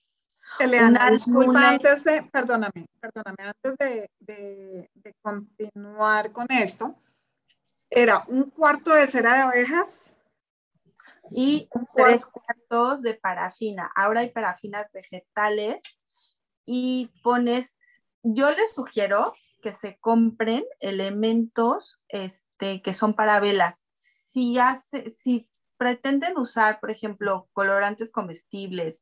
[0.59, 6.95] Eliana, disculpa, antes de, perdóname, perdóname, antes de, de, de continuar con esto,
[7.89, 10.12] era un cuarto de cera de abejas
[11.31, 13.91] y tres cuartos de parafina.
[13.95, 15.81] Ahora hay parafinas vegetales
[16.65, 17.77] y pones,
[18.23, 23.83] yo les sugiero que se compren elementos este, que son para velas.
[24.33, 29.01] Si, hace, si pretenden usar, por ejemplo, colorantes comestibles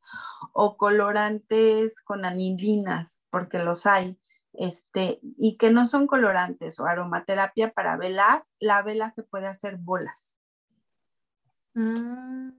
[0.53, 4.19] o colorantes con anilinas, porque los hay,
[4.53, 9.77] este, y que no son colorantes o aromaterapia para velas, la vela se puede hacer
[9.77, 10.35] bolas.
[11.73, 12.49] Mm,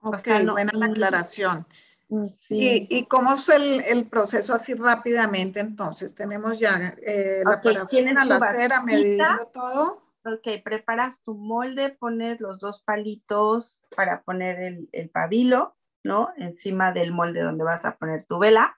[0.00, 1.66] ok, buena la aclaración.
[2.08, 6.14] Mm, ¿Y, cómo es el, proceso así rápidamente entonces?
[6.14, 10.02] Tenemos ya eh, la parafina, la cera, medido todo.
[10.24, 16.30] Ok, preparas tu molde, pones los dos palitos para poner el, el pabilo, ¿no?
[16.36, 18.76] Encima del molde donde vas a poner tu vela.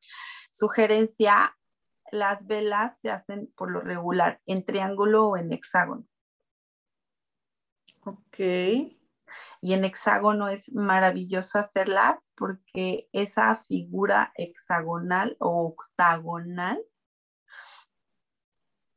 [0.52, 1.56] Sugerencia,
[2.10, 6.04] las velas se hacen por lo regular en triángulo o en hexágono.
[8.04, 8.97] Ok.
[9.60, 16.80] Y en hexágono es maravilloso hacerlas porque esa figura hexagonal o octagonal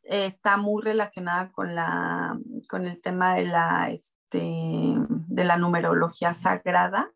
[0.04, 2.38] está muy relacionada con, la,
[2.70, 7.12] con el tema de la, este, de la numerología sagrada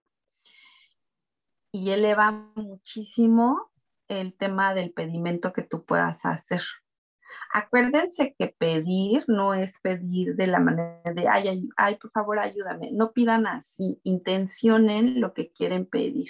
[1.72, 3.72] y eleva muchísimo
[4.08, 6.62] el tema del pedimento que tú puedas hacer.
[7.58, 12.92] Acuérdense que pedir no es pedir de la manera de, ay, ay, por favor, ayúdame.
[12.92, 16.30] No pidan así, intencionen lo que quieren pedir.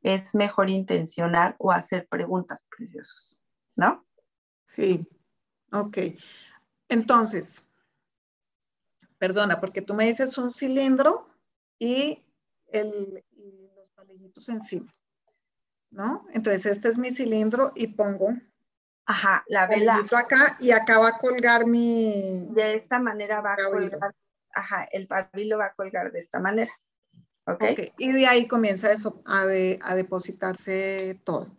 [0.00, 3.38] Es mejor intencionar o hacer preguntas preciosas,
[3.76, 4.02] ¿no?
[4.64, 5.06] Sí,
[5.72, 5.98] ok.
[6.88, 7.62] Entonces,
[9.18, 11.26] perdona, porque tú me dices un cilindro
[11.78, 12.24] y,
[12.68, 14.90] el, y los palillitos encima,
[15.90, 16.24] ¿no?
[16.32, 18.30] Entonces, este es mi cilindro y pongo
[19.06, 20.02] Ajá, la vela.
[20.16, 22.46] acá y acá va a colgar mi.
[22.50, 24.14] De esta manera va a colgar.
[24.54, 26.72] Ajá, el pabilo va a colgar de esta manera.
[27.46, 27.62] ¿Ok?
[27.72, 27.92] okay.
[27.98, 31.50] Y de ahí comienza eso, a, a depositarse todo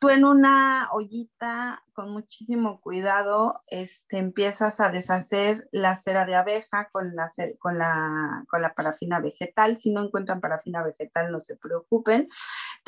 [0.00, 6.88] tú en una ollita con muchísimo cuidado este, empiezas a deshacer la cera de abeja
[6.90, 9.76] con la, con, la, con la parafina vegetal.
[9.76, 12.28] Si no encuentran parafina vegetal, no se preocupen.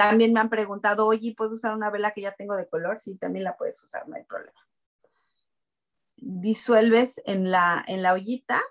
[0.08, 3.00] También me han preguntado, oye, ¿puedo usar una vela que ya tengo de color?
[3.00, 4.58] Sí, también la puedes usar, no hay problema.
[6.16, 8.62] Disuelves en la, en la ollita.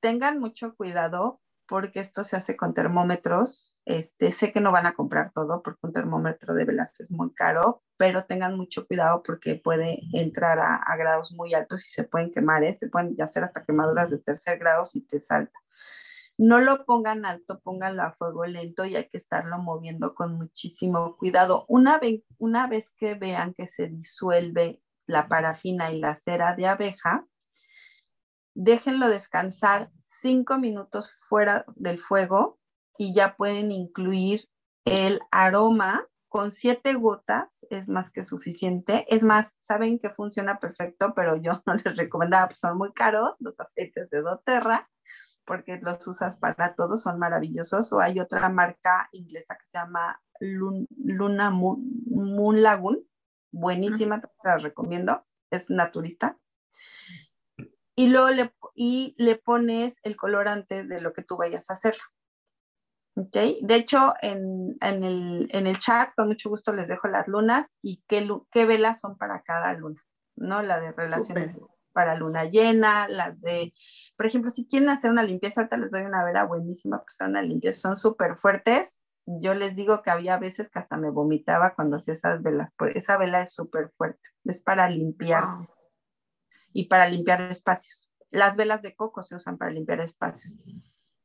[0.00, 4.94] Tengan mucho cuidado porque esto se hace con termómetros este, sé que no van a
[4.94, 9.54] comprar todo porque un termómetro de velas es muy caro, pero tengan mucho cuidado porque
[9.54, 12.76] puede entrar a, grados muy altos y se pueden quemar, ¿eh?
[12.76, 15.56] se pueden hacer hasta quemaduras de tercer grado si te salta.
[16.38, 21.16] No lo pongan alto, pónganlo a fuego lento y hay que estarlo moviendo con muchísimo
[21.16, 21.64] cuidado.
[21.68, 26.66] Una vez, una vez que vean que se disuelve la parafina y la cera de
[26.66, 27.26] abeja,
[28.54, 32.58] déjenlo descansar cinco minutos fuera del fuego
[32.98, 34.48] y ya pueden incluir
[34.84, 39.06] el aroma con siete gotas es más que suficiente.
[39.08, 43.34] Es más, saben que funciona perfecto, pero yo no les recomendaba, pues son muy caros
[43.38, 44.88] los aceites de doTERRA,
[45.46, 47.92] porque los usas para todo, son maravillosos.
[47.92, 53.02] O hay otra marca inglesa que se llama Luna Moon, Lagoon,
[53.52, 56.36] buenísima, te la recomiendo, es naturista.
[57.94, 61.96] Y luego le, y le pones el colorante de lo que tú vayas a hacer
[63.16, 63.34] ¿Ok?
[63.62, 68.04] De hecho, en, el, en, el, chat, con mucho gusto les dejo las lunas y
[68.06, 70.04] qué, qué velas son para cada luna,
[70.36, 70.60] ¿no?
[70.60, 71.56] La de relaciones
[71.96, 73.72] para luna llena, las de,
[74.18, 77.28] por ejemplo, si quieren hacer una limpieza, ahorita les doy una vela buenísima para hacer
[77.28, 79.00] una limpieza, son súper fuertes.
[79.24, 82.98] Yo les digo que había veces que hasta me vomitaba cuando hacía esas velas, porque
[82.98, 85.44] esa vela es súper fuerte, es para limpiar
[86.74, 88.12] y para limpiar espacios.
[88.30, 90.58] Las velas de coco se usan para limpiar espacios.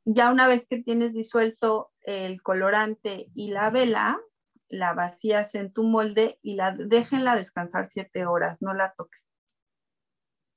[0.05, 4.21] Ya una vez que tienes disuelto el colorante y la vela,
[4.69, 9.20] la vacías en tu molde y la déjenla descansar siete horas, no la toquen.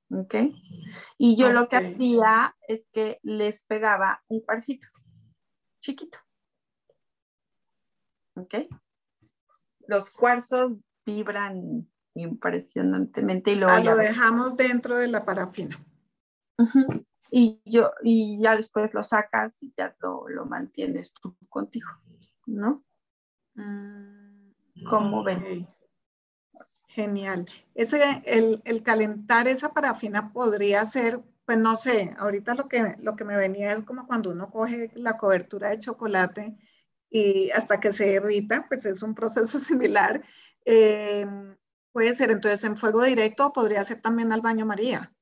[0.09, 0.35] ¿Ok?
[1.17, 4.87] Y yo lo que hacía es que les pegaba un cuarcito
[5.81, 6.19] chiquito.
[8.35, 8.53] ¿Ok?
[9.87, 10.75] Los cuarzos
[11.05, 15.77] vibran impresionantemente y luego ah, lo dejamos dentro de la parafina
[17.31, 21.89] y yo, y ya después lo sacas y ya lo, mantienes tú contigo,
[22.45, 22.83] ¿no?
[23.55, 24.51] Mm,
[24.89, 25.67] ¿Cómo ven?
[26.95, 27.45] Genial.
[27.73, 33.17] Ese, el, el, calentar esa parafina podría ser, pues no sé, ahorita lo que, lo
[33.17, 36.55] que me venía es como cuando uno coge la cobertura de chocolate
[37.09, 40.23] y hasta que se irrita, pues es un proceso similar.
[40.63, 41.27] Eh,
[41.91, 45.13] puede ser entonces en fuego directo o podría ser también al baño María.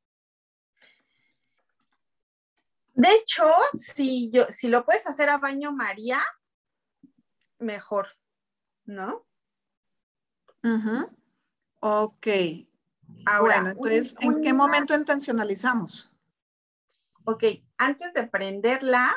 [2.94, 6.24] De hecho, si, yo, si lo puedes hacer a baño María,
[7.58, 8.10] mejor,
[8.86, 9.26] ¿no?
[11.86, 12.28] Ok.
[13.42, 16.16] bueno, entonces, ¿en qué momento intencionalizamos?
[17.26, 17.44] Ok,
[17.78, 19.14] antes de prenderla,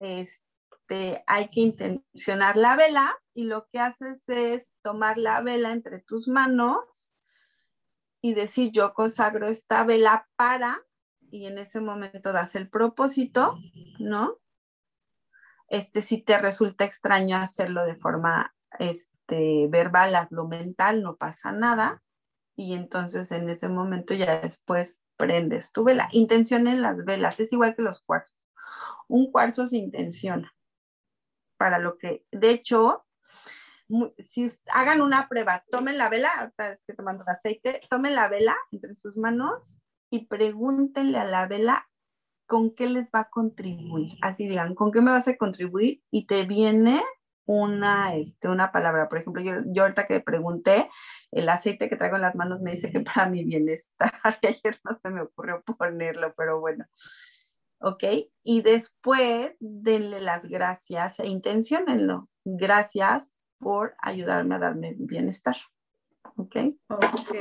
[0.00, 6.00] este, hay que intencionar la vela y lo que haces es tomar la vela entre
[6.00, 7.12] tus manos
[8.20, 10.82] y decir, yo consagro esta vela para
[11.30, 13.60] y en ese momento das el propósito,
[14.00, 14.40] ¿no?
[15.68, 22.02] Este, si te resulta extraño hacerlo de forma este, verbal, hazlo mental, no pasa nada.
[22.58, 26.08] Y entonces en ese momento ya después prendes tu vela.
[26.10, 28.36] Intención en las velas, es igual que los cuarzos.
[29.06, 30.52] Un cuarzo se intenciona
[31.56, 33.06] para lo que, de hecho,
[34.26, 38.96] si hagan una prueba, tomen la vela, ahorita estoy tomando aceite, tomen la vela entre
[38.96, 39.78] sus manos
[40.10, 41.88] y pregúntenle a la vela
[42.46, 44.18] con qué les va a contribuir.
[44.20, 46.02] Así digan, ¿con qué me vas a contribuir?
[46.10, 47.00] Y te viene
[47.46, 49.08] una, este, una palabra.
[49.08, 50.90] Por ejemplo, yo, yo ahorita que pregunté,
[51.32, 54.12] el aceite que traigo en las manos me dice que para mi bienestar.
[54.42, 56.86] Y ayer no se me ocurrió ponerlo, pero bueno.
[57.80, 58.04] ¿Ok?
[58.42, 62.28] Y después denle las gracias e intenciónenlo.
[62.44, 65.56] Gracias por ayudarme a darme bienestar.
[66.38, 66.56] ¿Ok?
[66.86, 67.34] Ok.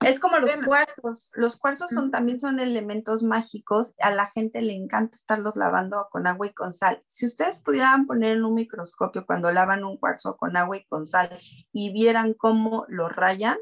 [0.00, 1.30] Es como los cuarzos.
[1.32, 3.94] Los cuarzos son, también son elementos mágicos.
[3.98, 7.02] A la gente le encanta estarlos lavando con agua y con sal.
[7.06, 11.06] Si ustedes pudieran poner en un microscopio cuando lavan un cuarzo con agua y con
[11.06, 11.30] sal
[11.72, 13.56] y vieran cómo lo rayan,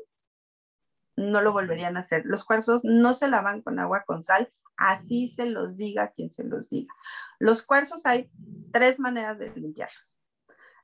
[1.17, 2.23] no lo volverían a hacer.
[2.25, 6.43] Los cuarzos no se lavan con agua con sal, así se los diga quien se
[6.43, 6.93] los diga.
[7.39, 8.29] Los cuarzos hay
[8.73, 10.19] tres maneras de limpiarlos.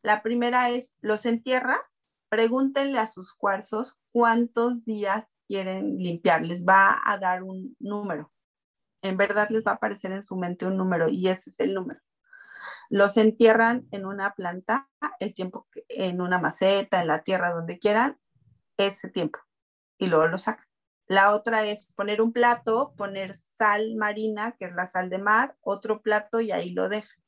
[0.03, 2.00] La primera es los entierras,
[2.31, 8.33] pregúntenle a sus cuarzos cuántos días quieren limpiar, les va a dar un número.
[9.03, 11.75] En verdad les va a aparecer en su mente un número y ese es el
[11.75, 12.01] número.
[12.89, 18.19] Los entierran en una planta, el tiempo en una maceta, en la tierra, donde quieran,
[18.77, 19.39] ese tiempo.
[19.99, 20.67] Y luego lo sacan.
[21.07, 25.57] La otra es poner un plato, poner sal marina, que es la sal de mar,
[25.61, 27.19] otro plato y ahí lo dejan.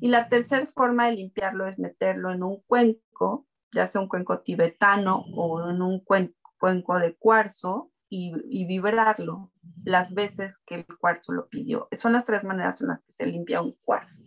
[0.00, 4.40] Y la tercera forma de limpiarlo es meterlo en un cuenco, ya sea un cuenco
[4.40, 9.50] tibetano o en un cuenco de cuarzo y, vibrarlo
[9.84, 11.88] las veces que el cuarzo lo pidió.
[11.92, 14.22] Son las tres maneras en las que se limpia un cuarzo.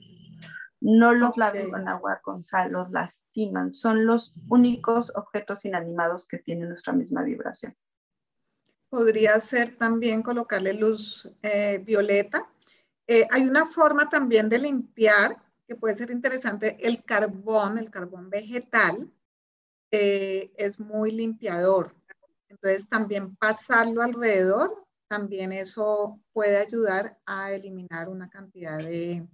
[0.80, 3.74] No los laven con agua con sal, los lastiman.
[3.74, 7.76] Son los únicos objetos inanimados que tienen nuestra misma vibración.
[8.90, 12.48] Podría ser también colocarle luz eh, violeta.
[13.08, 15.38] Eh, hay una forma también de limpiar
[15.68, 19.12] que puede ser interesante, el carbón, el carbón vegetal,
[19.92, 21.96] eh, es muy limpiador.
[22.50, 29.28] Entonces también pasarlo alrededor, también eso puede ayudar a eliminar una cantidad de,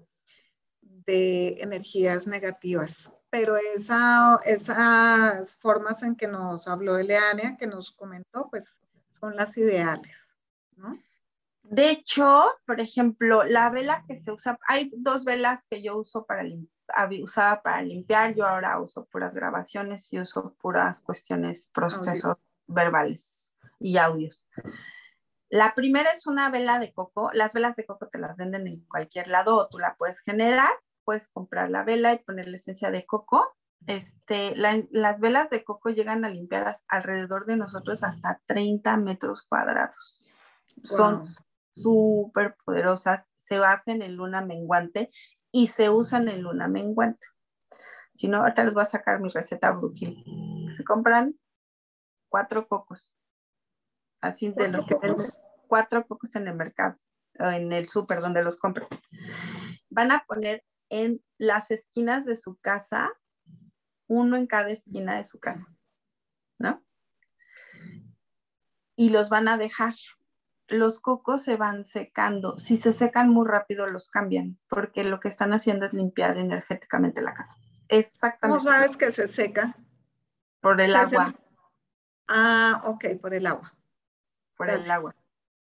[0.81, 3.11] de energías negativas.
[3.29, 8.77] Pero esa, esas formas en que nos habló Eleania, que nos comentó, pues
[9.11, 10.15] son las ideales,
[10.75, 10.99] ¿no?
[11.63, 16.25] De hecho, por ejemplo, la vela que se usa, hay dos velas que yo uso
[16.25, 16.43] para
[17.21, 22.37] usaba para limpiar, yo ahora uso puras grabaciones y uso puras cuestiones, procesos
[22.67, 24.45] verbales y audios.
[25.49, 27.29] La primera es una vela de coco.
[27.33, 30.71] Las velas de coco te las venden en cualquier lado o tú la puedes generar.
[31.03, 33.55] puedes comprar la vela y ponerle esencia de coco.
[33.85, 40.23] Este, las velas de coco llegan a limpiar alrededor de nosotros hasta 30 metros cuadrados.
[40.83, 41.21] Son
[41.73, 45.11] súper poderosas, se hacen en luna menguante
[45.53, 47.25] y se usan en luna menguante.
[48.15, 50.25] Si no, ahorita les voy a sacar mi receta brujil.
[50.75, 51.39] Se compran
[52.27, 53.15] cuatro cocos.
[54.19, 54.97] Así de los que
[55.67, 56.97] cuatro cocos en el mercado,
[57.39, 58.87] o en el súper donde los compran.
[59.89, 63.11] Van a poner en las esquinas de su casa,
[64.07, 65.67] uno en cada esquina de su casa,
[66.57, 66.83] ¿no?
[68.95, 69.95] Y los van a dejar.
[70.73, 72.57] Los cocos se van secando.
[72.57, 77.21] Si se secan muy rápido, los cambian, porque lo que están haciendo es limpiar energéticamente
[77.21, 77.55] la casa.
[77.89, 78.63] Exactamente.
[78.63, 79.75] ¿Cómo sabes que se seca?
[80.61, 81.31] Por el agua.
[82.27, 83.71] Ah, ok, por el agua.
[84.57, 85.13] Por el agua.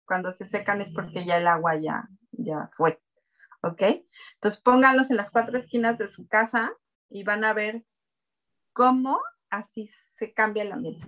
[0.05, 2.99] Cuando se secan es porque ya el agua ya, ya fue.
[3.61, 3.81] ¿Ok?
[4.35, 6.73] Entonces pónganlos en las cuatro esquinas de su casa
[7.09, 7.85] y van a ver
[8.73, 11.05] cómo así se cambia el ambiente.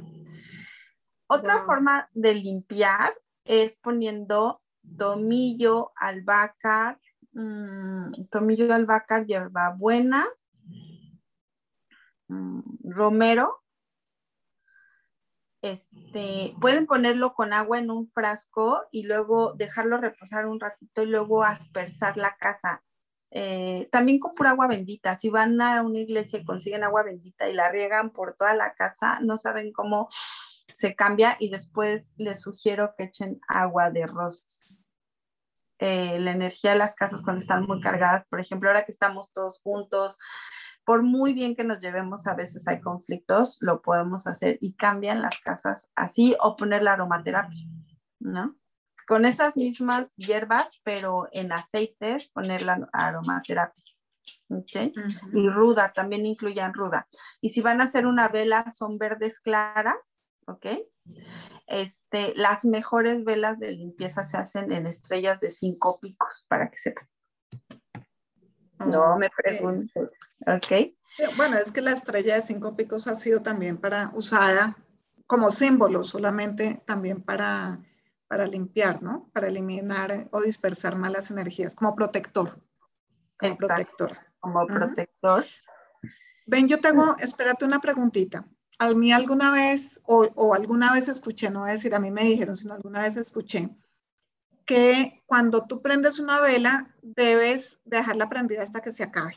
[1.27, 3.13] Otra forma de limpiar
[3.47, 4.61] es poniendo
[4.97, 6.99] tomillo, albahaca,
[7.33, 10.27] mm, tomillo, albahaca, hierbabuena,
[12.27, 13.63] mm, romero
[15.61, 21.07] este, pueden ponerlo con agua en un frasco y luego dejarlo reposar un ratito y
[21.07, 22.83] luego aspersar la casa.
[23.31, 25.17] Eh, también con pura agua bendita.
[25.17, 28.73] Si van a una iglesia y consiguen agua bendita y la riegan por toda la
[28.75, 30.09] casa, no saben cómo
[30.78, 34.78] se cambia y después les sugiero que echen agua de rosas.
[35.80, 39.34] Eh, la energía de las casas cuando están muy cargadas, por ejemplo, ahora que estamos
[39.34, 40.19] todos juntos,
[40.86, 45.23] por muy bien que nos llevemos, a veces hay conflictos, lo podemos hacer y cambian
[45.23, 47.65] las casas así o poner la aromaterapia,
[48.19, 48.55] ¿no?
[49.07, 53.84] Con esas mismas hierbas, pero en aceites, poner la aromaterapia.
[54.49, 54.93] ¿ok?
[55.34, 57.07] Y ruda, también incluyan ruda.
[57.41, 59.95] Y si van a hacer una vela, son verdes claras,
[60.47, 60.65] ¿ok?
[61.67, 66.77] Este, las mejores velas de limpieza se hacen en estrellas de cinco picos, para que
[66.77, 67.07] sepan.
[68.79, 70.11] No me pregunto.
[70.45, 70.93] Ok.
[71.35, 74.77] Bueno, es que la estrella de cinco picos ha sido también para usada
[75.25, 77.79] como símbolo, solamente también para,
[78.27, 79.29] para limpiar, ¿no?
[79.33, 82.61] Para eliminar o dispersar malas energías, como protector.
[83.37, 84.17] Como protector.
[84.39, 85.45] Como protector.
[86.45, 88.47] Ven, yo tengo, espérate una preguntita.
[88.80, 92.23] A mí alguna vez, o, alguna vez escuché, no voy a decir a mí me
[92.23, 93.69] dijeron, sino alguna vez escuché,
[94.65, 99.36] que cuando tú prendes una vela, debes dejarla prendida hasta que se acabe.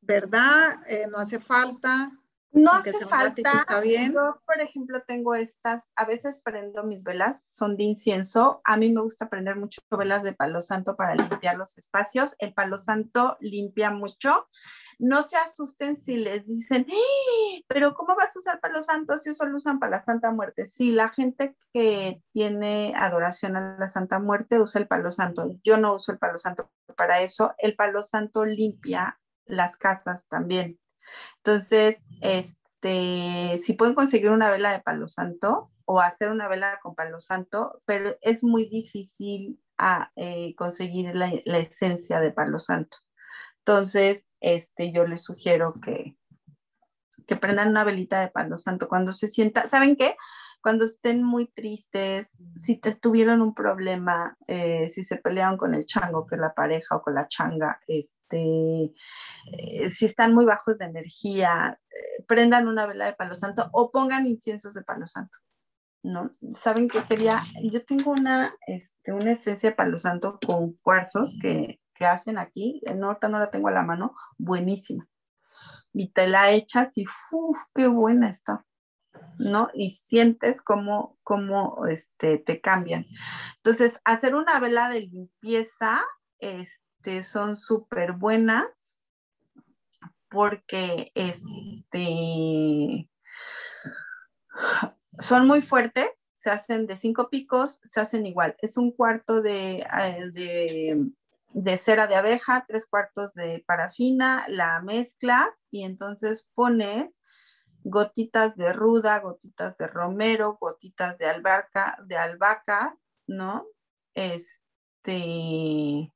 [0.00, 0.82] ¿Verdad?
[0.86, 2.19] Eh, no hace falta.
[2.52, 3.80] No hace falta.
[3.80, 4.12] bien.
[4.12, 8.60] Yo, por ejemplo, tengo estas, a veces prendo mis velas, son de incienso.
[8.64, 12.34] A mí me gusta prender mucho velas de palo santo para limpiar los espacios.
[12.38, 14.48] El palo santo limpia mucho
[15.00, 17.64] no se asusten si les dicen, ¡Eh!
[17.66, 20.66] pero ¿cómo vas a usar para los santos si solo usan para la Santa Muerte?
[20.66, 25.58] Sí, la gente que tiene adoración a la Santa Muerte usa el palo santo.
[25.64, 27.54] Yo no uso el palo santo para eso.
[27.58, 30.78] El palo santo limpia las casas también.
[31.38, 36.94] Entonces, este, si pueden conseguir una vela de palo santo o hacer una vela con
[36.94, 42.58] palo santo, pero es muy difícil a, ah, eh, conseguir la, la esencia de palo
[42.58, 42.98] santo.
[43.58, 46.16] Entonces, este, yo les sugiero que,
[47.26, 50.16] que prendan una velita de palo santo cuando se sienta, ¿saben qué?
[50.62, 55.86] Cuando estén muy tristes, si te tuvieron un problema, eh, si se pelearon con el
[55.86, 58.92] chango, que es la pareja, o con la changa, este,
[59.52, 63.90] eh, si están muy bajos de energía, eh, prendan una vela de palo santo o
[63.90, 65.38] pongan inciensos de palo santo.
[66.02, 66.30] ¿no?
[66.54, 71.78] Saben que quería, yo tengo una, este, una esencia de palo santo con cuarzos que
[72.00, 75.06] que hacen aquí, en ahorita no la tengo a la mano, buenísima.
[75.92, 77.04] Y te la echas y.
[77.74, 78.64] ¡Qué buena está!
[79.38, 79.70] ¿No?
[79.74, 83.06] Y sientes cómo, cómo este, te cambian.
[83.56, 86.02] Entonces, hacer una vela de limpieza
[86.38, 88.98] este, son súper buenas
[90.28, 93.08] porque este,
[95.18, 98.56] son muy fuertes, se hacen de cinco picos, se hacen igual.
[98.62, 101.12] Es un cuarto de, eh, de
[101.52, 107.19] de cera de abeja, tres cuartos de parafina, la mezclas y entonces pones
[107.84, 113.66] gotitas de ruda, gotitas de romero, gotitas de albahaca, de albahaca, ¿no?
[114.14, 116.12] Este,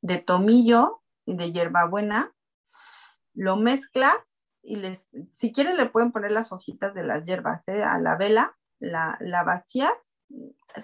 [0.00, 2.32] de tomillo y de hierbabuena.
[3.34, 4.16] Lo mezclas
[4.62, 7.82] y les, si quieren le pueden poner las hojitas de las hierbas ¿eh?
[7.82, 9.92] a la vela, la, la vacías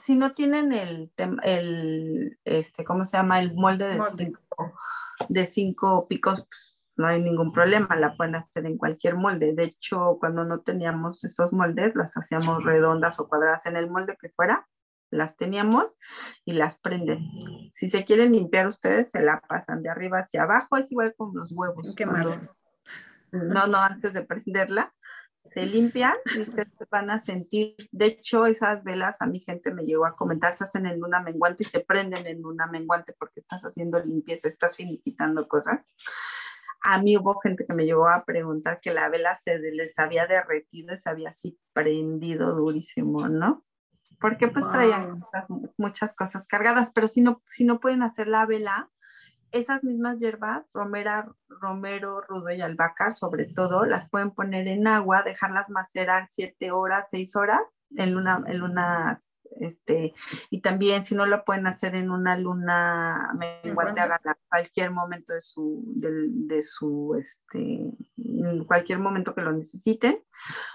[0.05, 1.13] si no tienen el,
[1.43, 3.41] el este, ¿cómo se llama?
[3.41, 4.75] El molde de, Cinco,
[5.29, 9.55] de cinco picos, pues, no hay ningún problema, la pueden hacer en cualquier molde.
[9.55, 14.17] De hecho, cuando no teníamos esos moldes, las hacíamos redondas o cuadradas en el molde
[14.21, 14.67] que fuera,
[15.11, 15.97] las teníamos
[16.45, 17.21] y las prenden.
[17.73, 21.33] Si se quieren limpiar ustedes, se la pasan de arriba hacia abajo, es igual con
[21.35, 21.95] los huevos.
[21.97, 22.39] ¿Qué más?
[23.31, 24.93] No, no, antes de prenderla,
[25.45, 29.85] se limpian y ustedes van a sentir, de hecho esas velas a mi gente me
[29.85, 33.41] llegó a comentar, se hacen en luna menguante y se prenden en luna menguante porque
[33.41, 35.95] estás haciendo limpieza, estás finiquitando cosas.
[36.83, 40.27] A mí hubo gente que me llegó a preguntar que la vela se les había
[40.27, 43.65] derretido y se había así prendido durísimo, ¿no?
[44.21, 45.25] Porque pues traían
[45.77, 48.91] muchas cosas cargadas, pero si no, si no pueden hacer la vela,
[49.53, 55.23] esas mismas hierbas, romera, romero, rudo y albahaca, sobre todo, las pueden poner en agua,
[55.23, 57.61] dejarlas macerar siete horas, seis horas
[57.97, 59.19] en luna, en luna,
[59.61, 60.15] este,
[60.51, 63.33] y también si no lo pueden hacer en una luna
[63.65, 69.53] menguante, hagan a cualquier momento de su, de, su, este, en cualquier momento que lo
[69.53, 70.23] necesiten,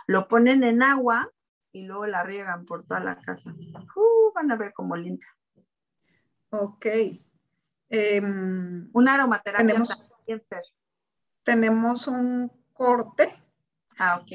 [0.08, 1.32] lo ponen en agua
[1.72, 3.52] y luego la riegan por toda la casa.
[3.52, 5.30] Uh, van a ver cómo limpia.
[6.50, 6.86] Ok.
[7.90, 10.44] Um, Una aromaterapia tenemos, también,
[11.44, 13.36] tenemos un corte.
[13.98, 14.32] Ah, ok.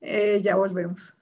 [0.00, 1.14] Eh, ya volvemos.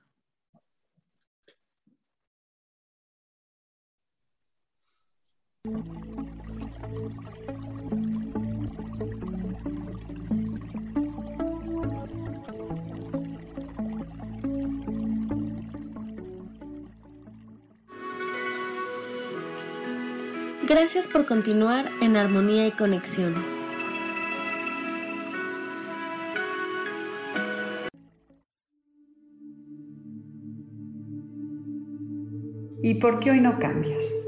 [20.68, 23.34] Gracias por continuar en armonía y conexión.
[32.82, 34.27] ¿Y por qué hoy no cambias?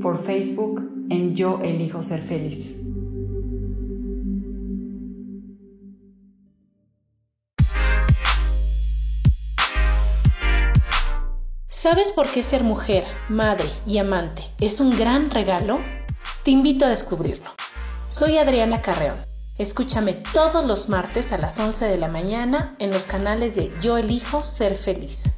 [0.00, 2.80] por Facebook en Yo Elijo Ser Feliz.
[11.66, 15.78] ¿Sabes por qué ser mujer, madre y amante es un gran regalo?
[16.44, 17.50] Te invito a descubrirlo.
[18.08, 19.18] Soy Adriana Carreón.
[19.58, 23.96] Escúchame todos los martes a las 11 de la mañana en los canales de Yo
[23.96, 25.37] elijo ser feliz.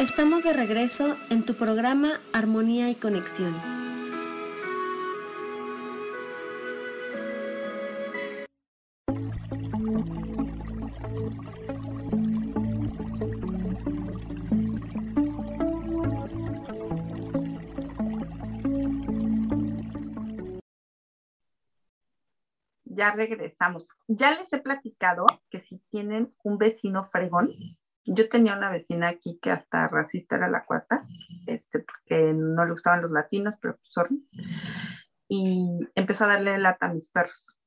[0.00, 3.54] Estamos de regreso en tu programa Armonía y Conexión.
[23.00, 23.88] ya regresamos.
[24.08, 27.50] Ya les he platicado que si tienen un vecino fregón,
[28.14, 31.06] yo tenía una vecina aquí que hasta racista era la cuarta,
[31.46, 34.28] este, porque no le gustaban los latinos, pero pues, sorry,
[35.28, 37.58] y empezó a darle lata a mis perros.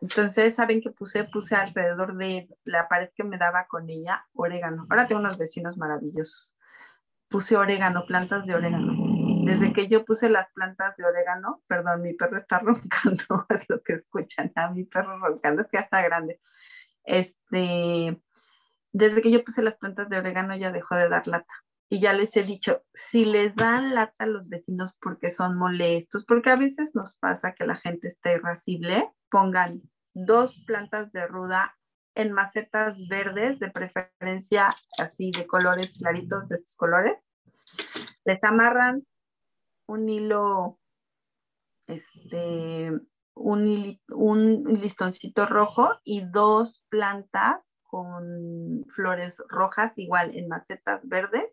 [0.00, 1.24] Entonces, ¿saben qué puse?
[1.24, 4.86] Puse alrededor de la pared que me daba con ella orégano.
[4.90, 6.52] Ahora tengo unos vecinos maravillosos.
[7.28, 9.10] Puse orégano, plantas de orégano
[9.44, 13.82] desde que yo puse las plantas de orégano, perdón, mi perro está roncando, es lo
[13.82, 16.40] que escuchan, a mi perro roncando, es que ya está grande.
[17.04, 18.20] Este,
[18.92, 21.52] desde que yo puse las plantas de orégano ya dejó de dar lata.
[21.88, 26.24] Y ya les he dicho, si les dan lata a los vecinos porque son molestos,
[26.24, 29.82] porque a veces nos pasa que la gente está irascible, pongan
[30.14, 31.76] dos plantas de ruda
[32.14, 37.14] en macetas verdes, de preferencia así de colores claritos, de estos colores.
[38.24, 39.04] Les amarran
[39.86, 40.78] un hilo
[41.88, 42.92] este,
[43.34, 51.46] un, un listoncito rojo y dos plantas con flores rojas, igual en macetas verdes,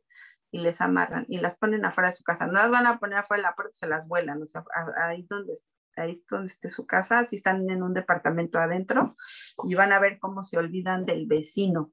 [0.52, 2.46] y les amarran y las ponen afuera de su casa.
[2.46, 4.64] No las van a poner afuera de la puerta, se las vuelan, o sea,
[5.02, 5.56] ahí donde,
[5.96, 9.18] ahí es donde esté su casa, si están en un departamento adentro,
[9.64, 11.92] y van a ver cómo se olvidan del vecino.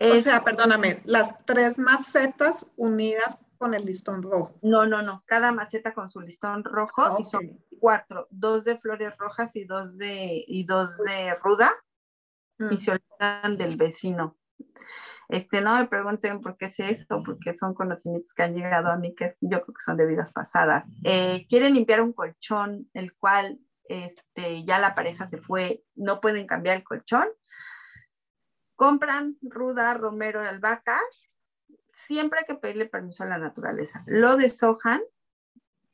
[0.00, 4.58] O sea, perdóname, las tres macetas unidas con el listón rojo.
[4.62, 9.16] No, no, no, cada maceta con su listón rojo y son cuatro, dos de flores
[9.18, 11.72] rojas y dos de, y dos de ruda
[12.58, 14.36] y se olvidan del vecino.
[15.28, 18.96] Este, no me pregunten por qué sé esto, porque son conocimientos que han llegado a
[18.96, 20.86] mí que yo creo que son de vidas pasadas.
[21.02, 26.46] Eh, quieren limpiar un colchón, el cual este, ya la pareja se fue, no pueden
[26.46, 27.28] cambiar el colchón.
[28.76, 31.00] Compran ruda, romero, albahaca.
[31.92, 34.02] Siempre hay que pedirle permiso a la naturaleza.
[34.06, 35.00] Lo deshojan.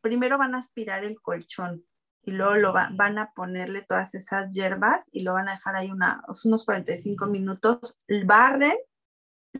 [0.00, 1.84] Primero van a aspirar el colchón
[2.22, 5.76] y luego lo va- van a ponerle todas esas hierbas y lo van a dejar
[5.76, 7.98] ahí una, unos 45 minutos.
[8.24, 8.76] Barren,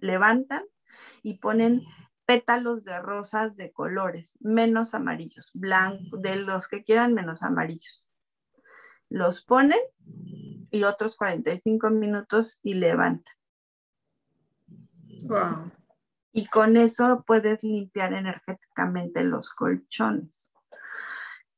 [0.01, 0.65] levantan
[1.23, 1.83] y ponen
[2.27, 8.09] pétalos de rosas de colores, menos amarillos, blanco, de los que quieran menos amarillos.
[9.09, 9.81] Los ponen
[10.71, 13.35] y otros 45 minutos y levantan.
[15.25, 15.73] Wow.
[16.33, 20.53] Y con eso puedes limpiar energéticamente los colchones.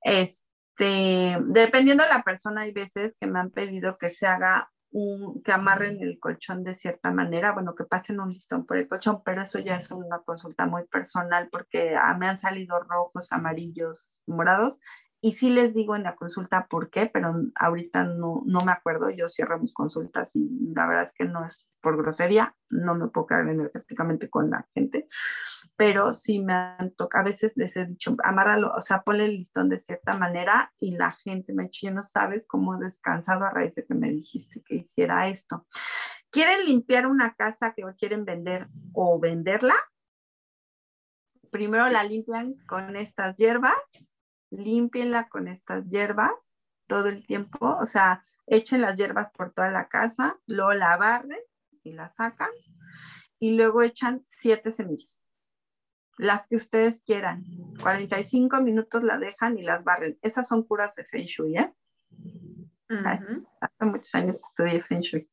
[0.01, 5.43] Este, dependiendo de la persona, hay veces que me han pedido que se haga un,
[5.43, 9.23] que amarren el colchón de cierta manera, bueno, que pasen un listón por el colchón,
[9.25, 14.23] pero eso ya es una consulta muy personal porque ah, me han salido rojos, amarillos,
[14.27, 14.81] morados.
[15.25, 19.09] Y sí les digo en la consulta por qué, pero ahorita no, no me acuerdo.
[19.09, 23.07] Yo cierro mis consultas y la verdad es que no es por grosería, no me
[23.07, 25.07] puedo quedar energéticamente con la gente,
[25.77, 29.37] pero sí me han tocado, a veces les he dicho, amárralo, o sea, ponle el
[29.37, 32.85] listón de cierta manera y la gente me ha dicho, "Ya no sabes cómo he
[32.85, 35.67] descansado a raíz de que me dijiste que hiciera esto.
[36.31, 39.75] ¿Quieren limpiar una casa que quieren vender o venderla?
[41.51, 43.75] Primero la limpian con estas hierbas,
[44.53, 49.89] límpienla con estas hierbas todo el tiempo, o sea, echen las hierbas por toda la
[49.89, 51.41] casa, luego la barren
[51.83, 52.51] y la sacan
[53.39, 55.33] y luego echan siete semillas,
[56.19, 57.45] las que ustedes quieran.
[57.81, 60.19] 45 minutos la dejan y las barren.
[60.23, 61.73] Esas son curas de Feng Shui, ¿eh?
[62.91, 63.47] Ujú.
[63.61, 65.29] Hace muchos años estudié Feng Shui.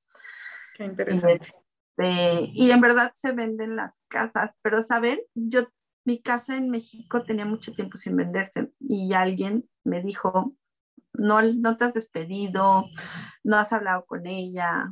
[0.76, 1.54] Qué Y, interesante.
[1.98, 5.68] este, y en verdad se venden las casas, pero saben, yo,
[6.10, 10.56] mi casa en México tenía mucho tiempo sin venderse y alguien me dijo,
[11.14, 12.88] no, no te has despedido,
[13.44, 14.92] no has hablado con ella,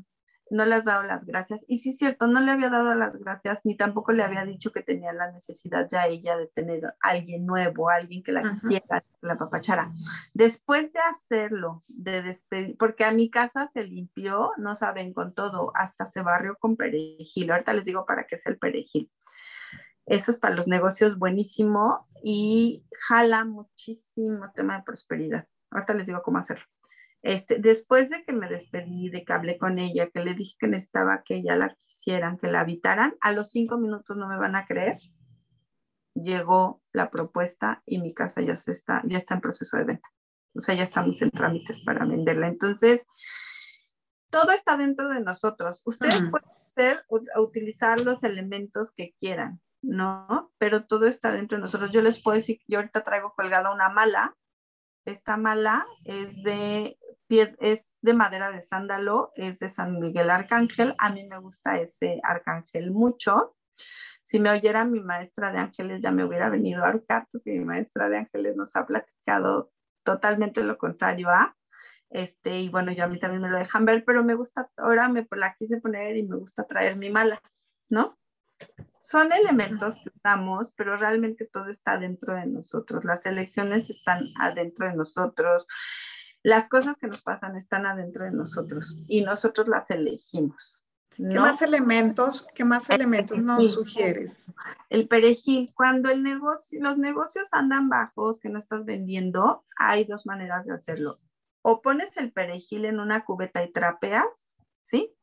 [0.52, 1.66] no le has dado las gracias.
[1.68, 4.72] Y sí es cierto, no le había dado las gracias ni tampoco le había dicho
[4.72, 9.02] que tenía la necesidad ya ella de tener a alguien nuevo, alguien que la quisiera,
[9.02, 9.92] que la papachara.
[10.36, 15.72] Después de hacerlo, de despedir, porque a mi casa se limpió, no saben, con todo,
[15.74, 17.50] hasta se barrió con perejil.
[17.50, 19.10] Ahorita les digo para qué es el perejil.
[20.08, 25.48] Eso es para los negocios buenísimo y jala muchísimo tema de prosperidad.
[25.70, 26.66] Ahorita les digo cómo hacerlo.
[27.22, 30.68] Este, después de que me despedí, de que hablé con ella, que le dije que
[30.68, 34.56] necesitaba que ella la quisieran, que la habitaran, a los cinco minutos no me van
[34.56, 34.98] a creer.
[36.14, 40.08] Llegó la propuesta y mi casa ya se está, ya está en proceso de venta.
[40.56, 42.48] O sea, ya estamos en trámites para venderla.
[42.48, 43.06] Entonces,
[44.30, 45.84] todo está dentro de nosotros.
[45.86, 46.32] Ustedes Ujú.
[46.32, 47.06] pueden hacer,
[47.38, 50.52] utilizar los elementos que quieran, ¿no?
[50.58, 51.92] Pero todo está dentro de nosotros.
[51.92, 54.36] Yo les puedo decir, yo ahorita traigo colgada una mala.
[55.06, 60.94] Esta mala es de, es de madera de sándalo, es de San Miguel Arcángel.
[60.98, 63.56] A mí me gusta ese arcángel mucho.
[64.24, 67.64] Si me oyera mi maestra de ángeles, ya me hubiera venido a ahorcar, porque mi
[67.64, 69.72] maestra de ángeles nos ha platicado
[70.04, 71.56] totalmente lo contrario a.
[72.10, 75.08] Este, y bueno, ya a mí también me lo dejan ver, pero me gusta, ahora
[75.08, 77.42] me la quise poner y me gusta traer mi mala,
[77.90, 78.18] ¿no?
[79.00, 83.06] Son elementos que usamos, pero realmente todo está dentro de nosotros.
[83.06, 85.66] Las elecciones están adentro de nosotros.
[86.44, 90.86] Las cosas que nos pasan están adentro de nosotros y nosotros las elegimos.
[91.18, 94.46] ¿Qué más elementos, qué más elementos nos sugieres?
[94.90, 100.28] El perejil, cuando el negocio, los negocios andan bajos, que no estás vendiendo, hay dos
[100.28, 101.20] maneras de hacerlo.
[101.64, 105.16] O pones el perejil en una cubeta y trapeas, ¿sí?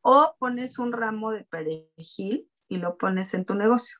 [0.00, 3.98] O pones un ramo de perejil y lo pones en tu negocio.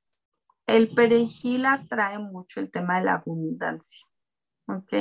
[0.66, 4.06] El perejil atrae mucho el tema de la abundancia,
[4.66, 4.92] ¿ok?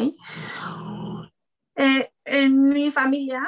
[1.75, 3.47] Eh, en mi familia,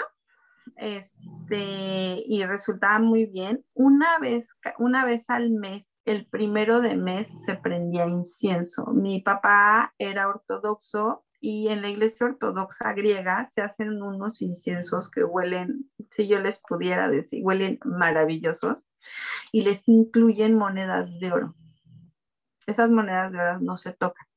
[0.78, 7.28] este, y resultaba muy bien, una vez, una vez al mes, el primero de mes
[7.44, 8.86] se prendía incienso.
[8.88, 15.24] Mi papá era ortodoxo y en la iglesia ortodoxa griega se hacen unos inciensos que
[15.24, 18.90] huelen, si yo les pudiera decir, huelen maravillosos
[19.52, 21.56] y les incluyen monedas de oro.
[22.68, 24.28] Esas monedas de oro no se tocan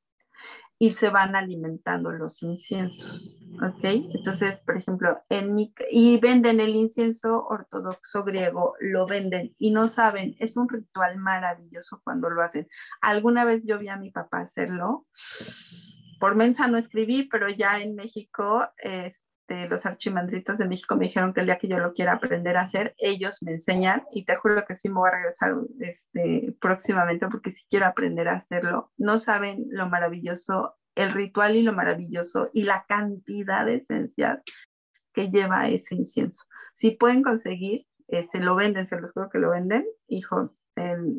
[0.79, 3.85] y se van alimentando los inciensos, ¿ok?
[3.85, 9.87] Entonces, por ejemplo, en mi, y venden el incienso ortodoxo griego, lo venden y no
[9.87, 12.69] saben, es un ritual maravilloso cuando lo hacen.
[13.01, 15.07] Alguna vez yo vi a mi papá hacerlo,
[16.19, 21.33] por mensa no escribí, pero ya en México, este, los archimandritas de México me dijeron
[21.33, 24.37] que el día que yo lo quiera aprender a hacer, ellos me enseñan y te
[24.37, 28.93] juro que sí me voy a regresar este, próximamente porque sí quiero aprender a hacerlo.
[28.97, 34.41] No saben lo maravilloso, el ritual y lo maravilloso y la cantidad de esencias
[35.13, 36.45] que lleva ese incienso.
[36.73, 40.55] Si pueden conseguir, se este, lo venden, se los juro que lo venden, hijo,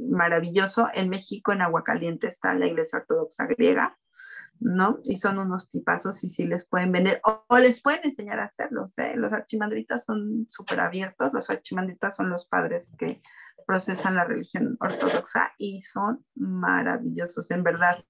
[0.10, 0.88] maravilloso.
[0.94, 3.98] En México, en Aguacaliente, está la iglesia ortodoxa griega
[4.60, 5.00] ¿no?
[5.04, 8.98] Y son unos tipazos y sí les pueden vender o, les pueden enseñar a hacerlos,
[8.98, 9.14] ¿eh?
[9.16, 13.22] Los archimandritas son súper abiertos, los archimandritas son los padres que
[13.66, 18.04] procesan la religión ortodoxa y son maravillosos, en verdad.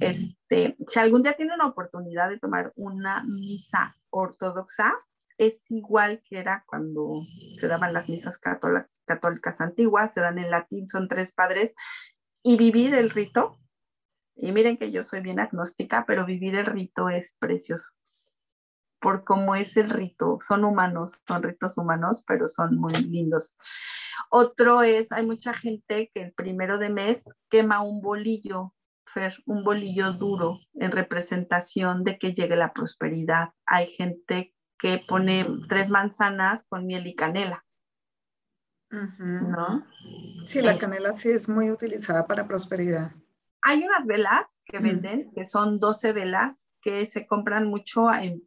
[0.00, 4.94] Este, si algún día tienen la oportunidad de tomar una misa ortodoxa,
[5.38, 7.20] es igual que era cuando
[7.56, 8.38] se daban las misas
[9.06, 11.74] católicas antiguas, se dan en latín, son tres padres,
[12.42, 13.59] y vivir el rito
[14.40, 17.92] y miren que yo soy bien agnóstica, pero vivir el rito es precioso.
[19.00, 20.38] Por cómo es el rito.
[20.46, 23.56] Son humanos, son ritos humanos, pero son muy lindos.
[24.30, 28.74] Otro es, hay mucha gente que el primero de mes quema un bolillo,
[29.12, 33.50] Fer, un bolillo duro en representación de que llegue la prosperidad.
[33.66, 37.64] Hay gente que pone tres manzanas con miel y canela.
[38.90, 39.86] ¿No?
[40.44, 43.12] Sí, la canela sí es muy utilizada para prosperidad.
[43.62, 48.42] Hay unas velas que venden, que son 12 velas que se compran mucho en,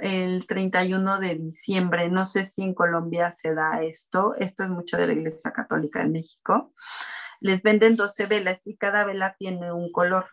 [0.00, 2.08] el 31 de diciembre.
[2.10, 4.34] No sé si en Colombia se da esto.
[4.38, 6.72] Esto es mucho de la Iglesia Católica en México.
[7.40, 10.26] Les venden 12 velas y cada vela tiene un color.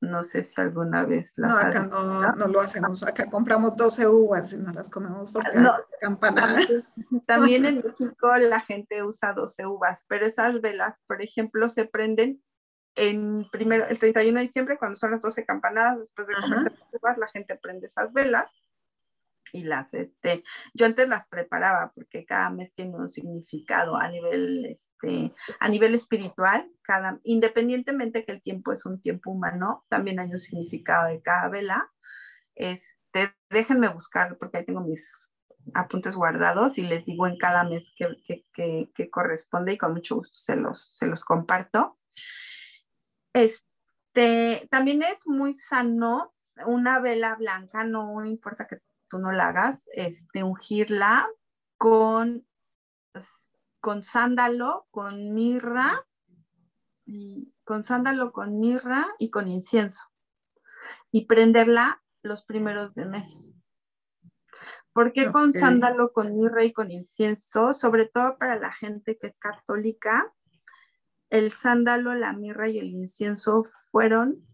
[0.00, 1.82] No sé si alguna vez las No, acá
[2.36, 3.02] no, lo hacemos.
[3.02, 6.60] Acá compramos 12 uvas y no las comemos porque no, campanada.
[7.26, 12.40] También en México la gente usa 12 uvas, pero esas velas, por ejemplo, se prenden
[12.98, 16.72] en primero, el 31 de diciembre, cuando son las 12 campanadas, después de comer
[17.18, 18.50] la gente prende esas velas
[19.52, 20.44] y las, este,
[20.74, 25.94] yo antes las preparaba porque cada mes tiene un significado a nivel, este, a nivel
[25.94, 31.22] espiritual, cada, independientemente que el tiempo es un tiempo humano, también hay un significado de
[31.22, 31.90] cada vela.
[32.54, 35.30] Este, déjenme buscar porque ahí tengo mis
[35.74, 40.16] apuntes guardados y les digo en cada mes que, que, que corresponde y con mucho
[40.16, 41.98] gusto se los, se los comparto.
[43.38, 46.34] Este, también es muy sano
[46.66, 48.78] una vela blanca, no importa que
[49.08, 51.28] tú no la hagas, este, ungirla
[51.76, 52.44] con,
[53.80, 56.04] con sándalo, con mirra,
[57.06, 60.02] y, con sándalo, con mirra y con incienso.
[61.12, 63.48] Y prenderla los primeros de mes.
[64.92, 67.72] ¿Por qué con sándalo, con mirra y con incienso?
[67.72, 70.34] Sobre todo para la gente que es católica,
[71.30, 74.46] el sándalo, la mirra y el incienso fueron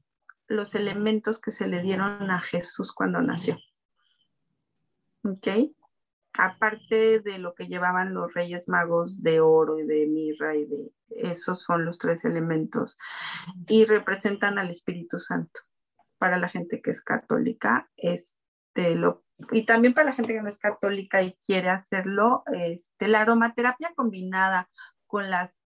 [0.46, 3.58] los elementos que se le dieron a Jesús cuando nació.
[5.22, 5.48] ¿Ok?
[6.34, 10.92] Aparte de lo que llevaban los reyes magos de oro y de mirra y de
[11.10, 12.98] esos son los tres elementos
[13.68, 15.60] y representan al Espíritu Santo.
[16.18, 20.48] Para la gente que es católica, este, lo, y también para la gente que no
[20.48, 24.70] es católica y quiere hacerlo, este, la aromaterapia combinada
[25.06, 25.63] con las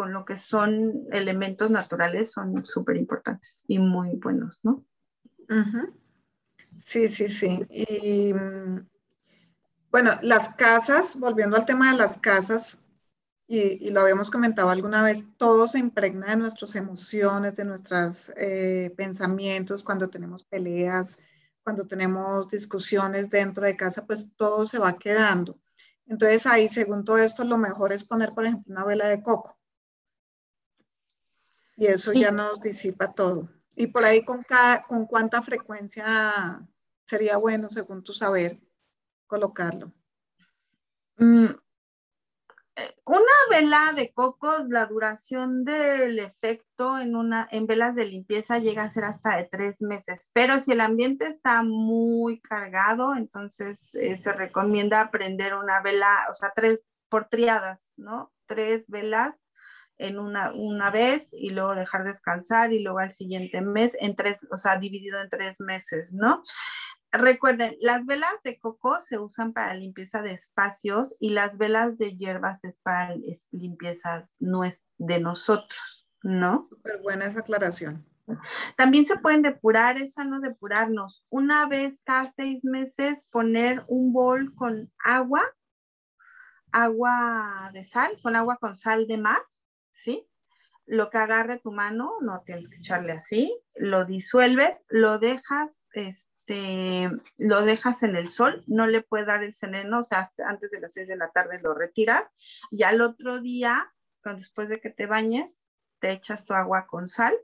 [0.00, 4.82] con lo que son elementos naturales son súper importantes y muy buenos, ¿no?
[6.82, 7.66] Sí, sí, sí.
[7.68, 8.88] Y mm,
[9.90, 12.82] bueno, las casas, volviendo al tema de las casas,
[13.46, 18.94] y, lo habíamos comentado alguna vez, todo se impregna de nuestras emociones, de nuestros eh,
[18.96, 21.18] pensamientos, cuando tenemos peleas,
[21.62, 25.60] cuando tenemos discusiones dentro de casa, pues todo se va quedando.
[26.06, 29.59] Entonces ahí, según todo esto, lo mejor es poner, por ejemplo, una vela de coco
[31.80, 33.48] y eso ya nos disipa todo.
[33.74, 36.60] Y por ahí con, cada, con cuánta frecuencia
[37.06, 38.60] sería bueno, según tu saber,
[39.26, 39.90] colocarlo.
[41.16, 41.46] Mm,
[42.76, 48.58] eh, una vela de coco, la duración del efecto en, una, en velas de limpieza
[48.58, 53.94] llega a ser hasta de tres meses, pero si el ambiente está muy cargado, entonces
[53.94, 58.34] eh, se recomienda prender una vela, o sea, tres por triadas, ¿no?
[58.46, 59.46] Tres velas
[60.00, 64.46] en una, una vez y luego dejar descansar y luego al siguiente mes, en tres,
[64.50, 66.42] o sea, dividido en tres meses, ¿no?
[67.12, 72.16] Recuerden, las velas de coco se usan para limpieza de espacios y las velas de
[72.16, 73.16] hierbas es para
[73.50, 76.66] limpieza de nosotros, ¿no?
[76.70, 78.06] Súper buena esa aclaración.
[78.76, 81.24] También se pueden depurar, es sano depurarnos.
[81.28, 85.42] Una vez cada seis meses poner un bol con agua,
[86.70, 89.42] agua de sal, con agua con sal de mar,
[90.02, 90.26] ¿sí?
[90.86, 97.10] Lo que agarre tu mano, no tienes que echarle así, lo disuelves, lo dejas, este,
[97.38, 100.80] lo dejas en el sol, no le puede dar el sereno, o sea, antes de
[100.80, 102.24] las seis de la tarde lo retiras,
[102.70, 103.92] y al otro día,
[104.24, 105.56] después de que te bañes,
[106.00, 107.34] te echas tu agua con sal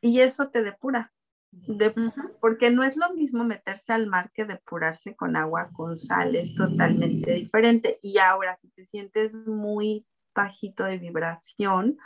[0.00, 1.12] y eso te depura.
[2.40, 6.54] Porque no es lo mismo meterse al mar que depurarse con agua con sal, es
[6.54, 7.98] totalmente diferente.
[8.02, 11.98] Y ahora, si te sientes muy bajito de vibración,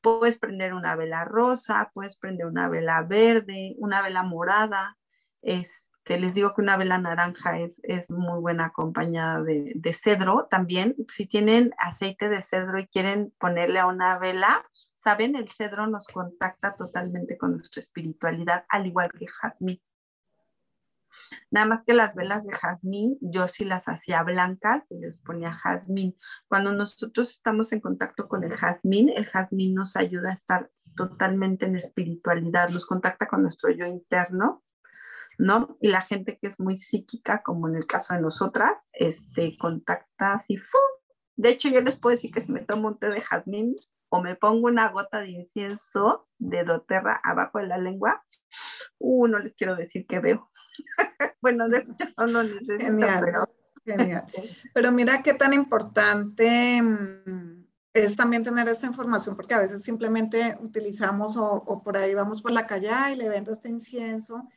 [0.00, 4.96] puedes prender una vela rosa, puedes prender una vela verde, una vela morada.
[5.42, 10.48] Este, les digo que una vela naranja es, es muy buena acompañada de, de cedro
[10.50, 10.96] también.
[11.12, 14.64] Si tienen aceite de cedro y quieren ponerle a una vela,
[15.02, 19.82] Saben, el cedro nos contacta totalmente con nuestra espiritualidad, al igual que jazmín.
[21.50, 25.52] Nada más que las velas de jazmín, yo sí las hacía blancas y les ponía
[25.52, 26.16] jazmín.
[26.48, 31.66] Cuando nosotros estamos en contacto con el jazmín, el jazmín nos ayuda a estar totalmente
[31.66, 34.62] en espiritualidad, nos contacta con nuestro yo interno,
[35.38, 35.76] ¿no?
[35.80, 40.34] Y la gente que es muy psíquica, como en el caso de nosotras, este, contacta
[40.34, 40.78] así, ¡fu!
[41.36, 43.74] De hecho, yo les puedo decir que si me tomo un té de jazmín,
[44.14, 48.22] o me pongo una gota de incienso de doTERRA abajo de la lengua,
[48.98, 50.51] uh, no les quiero decir que veo.
[51.42, 53.44] bueno, de hecho no necesito, genial, pero...
[53.84, 54.24] Genial.
[54.74, 60.56] Pero mira qué tan importante mm, es también tener esta información, porque a veces simplemente
[60.60, 64.48] utilizamos o, o por ahí vamos por la calle y le vendo este incienso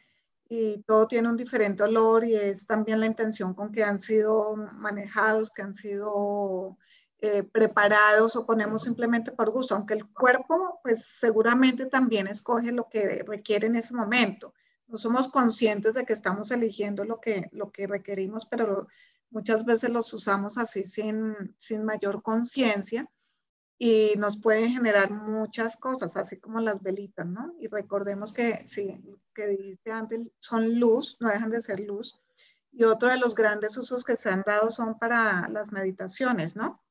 [0.48, 4.56] y todo tiene un diferente olor y es también la intención con que han sido
[4.56, 6.78] manejados, que han sido
[7.20, 12.88] eh, preparados o ponemos simplemente por gusto, aunque el cuerpo pues seguramente también escoge lo
[12.90, 14.54] que requiere en ese momento.
[14.88, 18.88] No somos conscientes de que estamos eligiendo lo que, lo que requerimos, pero
[19.30, 23.10] muchas veces los usamos así sin, sin mayor conciencia
[23.78, 27.54] y nos pueden generar muchas cosas, así como las velitas, ¿no?
[27.60, 29.02] Y recordemos que, sí,
[29.34, 32.18] que dijiste antes, son luz, no dejan de ser luz.
[32.72, 36.85] Y otro de los grandes usos que se han dado son para las meditaciones, ¿no?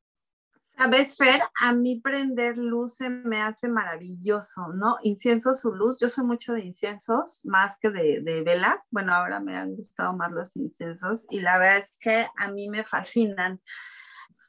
[0.76, 4.96] Sabes, Fer, a mí prender luz se me hace maravilloso, ¿no?
[5.02, 8.88] Incienso su luz, yo soy mucho de inciensos, más que de, de, velas.
[8.90, 12.68] Bueno, ahora me han gustado más los inciensos y la verdad es que a mí
[12.68, 13.60] me fascinan.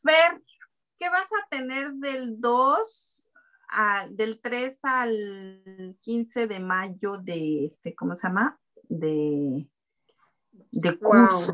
[0.02, 0.42] Fer,
[0.98, 3.26] ¿qué vas a tener del 2,
[3.70, 8.60] a, del 3 al 15 de mayo de este, ¿cómo se llama?
[8.90, 9.70] De,
[10.72, 11.54] de curso.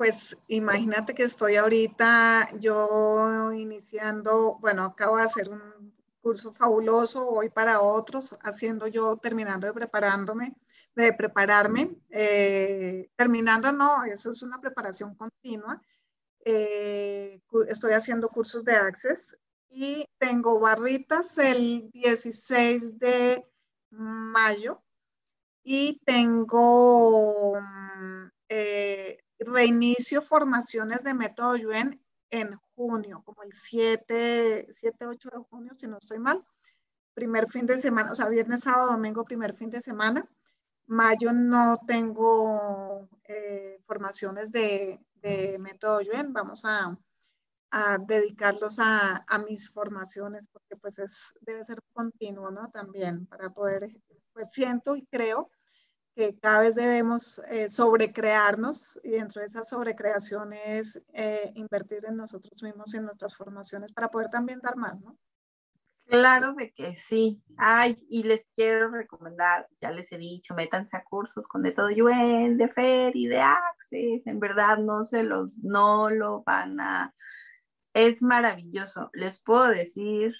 [0.00, 5.92] Pues imagínate que estoy ahorita yo iniciando, bueno, acabo de hacer un
[6.22, 10.56] curso fabuloso, hoy para otros, haciendo yo, terminando de preparándome,
[10.94, 15.82] de prepararme, eh, terminando, no, eso es una preparación continua.
[16.46, 19.36] Eh, estoy haciendo cursos de Access
[19.68, 23.46] y tengo barritas el 16 de
[23.90, 24.82] mayo
[25.62, 35.06] y tengo mm, eh, reinicio formaciones de método Yuen en junio, como el 7, 7,
[35.06, 36.44] 8 de junio, si no estoy mal.
[37.14, 40.28] Primer fin de semana, o sea, viernes, sábado, domingo, primer fin de semana.
[40.86, 46.32] Mayo no tengo eh, formaciones de, de, método Yuen.
[46.32, 46.96] Vamos a,
[47.70, 52.70] a dedicarlos a, a, mis formaciones porque pues es, debe ser continuo, ¿no?
[52.70, 53.90] También para poder,
[54.32, 55.50] pues siento y creo
[56.40, 62.62] cada vez debemos eh, sobrecrearnos y dentro de esa sobrecreación es eh, invertir en nosotros
[62.62, 65.18] mismos y en nuestras formaciones para poder también dar más, ¿no?
[66.10, 67.40] Claro de que sí.
[67.56, 71.88] Ay, y les quiero recomendar, ya les he dicho, métanse a cursos con de todo
[71.88, 74.26] Yuen, de Fer y de Access.
[74.26, 77.14] En verdad no se los, no lo van a.
[77.94, 79.10] Es maravilloso.
[79.12, 80.34] Les puedo decir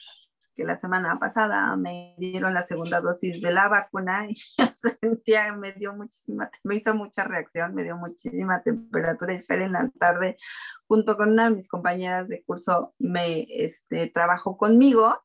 [0.64, 4.34] la semana pasada me dieron la segunda dosis de la vacuna y
[5.00, 9.72] sentía, me dio muchísima, me hizo mucha reacción, me dio muchísima temperatura y Fer en
[9.72, 10.36] la tarde,
[10.86, 15.18] junto con una de mis compañeras de curso, me este, trabajó conmigo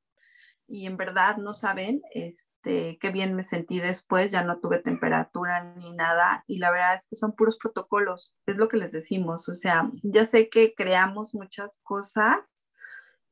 [0.67, 5.75] y en verdad no saben este, qué bien me sentí después, ya no tuve temperatura
[5.75, 9.47] ni nada y la verdad es que son puros protocolos, es lo que les decimos,
[9.49, 12.39] o sea, ya sé que creamos muchas cosas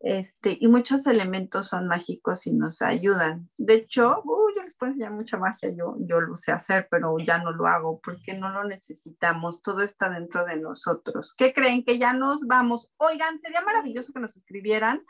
[0.03, 3.49] Este, y muchos elementos son mágicos y nos ayudan.
[3.57, 7.17] De hecho, uh, yo les puedo enseñar mucha magia, yo, yo lo sé hacer, pero
[7.19, 11.33] ya no lo hago porque no lo necesitamos, todo está dentro de nosotros.
[11.37, 11.85] ¿Qué creen?
[11.85, 12.91] Que ya nos vamos.
[12.97, 15.01] Oigan, sería maravilloso que nos escribieran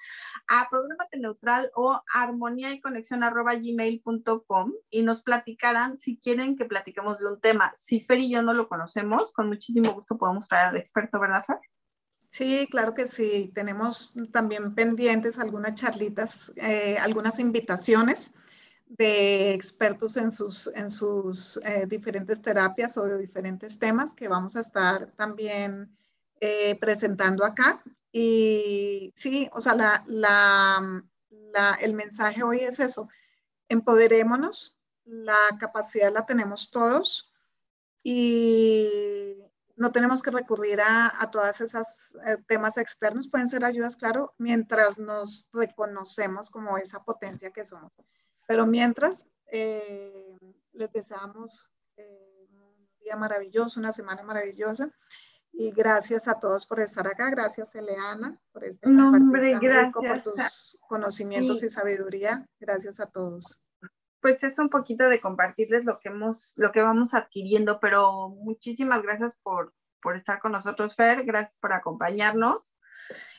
[0.47, 6.65] a programate neutral o armonía y conexión arroba gmail.com y nos platicaran si quieren que
[6.65, 7.73] platiquemos de un tema.
[7.75, 11.43] Si Fer y yo no lo conocemos, con muchísimo gusto podemos traer al experto, ¿verdad,
[11.47, 11.57] Fer?
[12.33, 13.51] Sí, claro que sí.
[13.53, 18.31] Tenemos también pendientes algunas charlitas, eh, algunas invitaciones
[18.87, 24.61] de expertos en sus, en sus eh, diferentes terapias o diferentes temas que vamos a
[24.61, 25.95] estar también
[26.41, 27.83] eh, presentando acá.
[28.11, 33.09] Y sí, o sea, la, la, la, el mensaje hoy es eso,
[33.69, 37.31] empoderémonos, la capacidad la tenemos todos
[38.01, 39.42] y
[39.75, 44.33] no tenemos que recurrir a, a todas esas eh, temas externos, pueden ser ayudas, claro,
[44.37, 47.91] mientras nos reconocemos como esa potencia que somos.
[48.47, 50.37] Pero mientras, eh,
[50.73, 54.91] les deseamos eh, un día maravilloso, una semana maravillosa.
[55.55, 57.29] Y gracias a todos por estar acá.
[57.29, 59.93] Gracias, Eleana, por este no, hombre, gracias.
[59.93, 61.67] por tus conocimientos sí.
[61.67, 62.49] y sabiduría.
[62.59, 63.62] Gracias a todos
[64.23, 69.03] pues es un poquito de compartirles lo que hemos, lo que vamos adquiriendo, pero muchísimas
[69.03, 72.77] gracias por, por estar con nosotros, Fer, gracias por acompañarnos.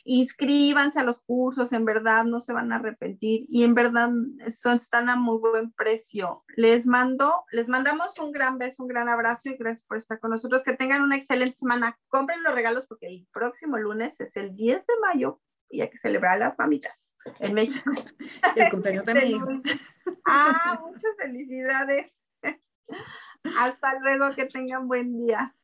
[0.04, 4.10] Inscríbanse a los cursos, en verdad no se van a arrepentir y en verdad
[4.54, 6.44] son, están a muy buen precio.
[6.54, 10.32] Les mando, les mandamos un gran beso, un gran abrazo y gracias por estar con
[10.32, 10.62] nosotros.
[10.64, 11.98] Que tengan una excelente semana.
[12.08, 15.98] Compren los regalos porque el próximo lunes es el 10 de mayo y hay que
[15.98, 17.92] celebrar las mamitas en México.
[18.56, 19.46] El cumpleaños de mi hijo.
[20.26, 22.12] Ah, muchas felicidades.
[23.58, 25.54] Hasta luego, que tengan buen día.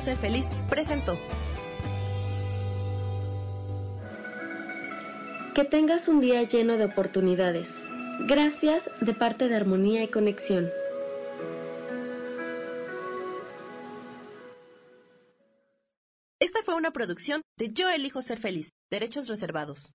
[0.00, 1.18] Ser Feliz presentó.
[5.54, 7.74] Que tengas un día lleno de oportunidades.
[8.28, 10.68] Gracias de parte de Armonía y Conexión.
[16.40, 19.92] Esta fue una producción de Yo elijo ser feliz, derechos reservados.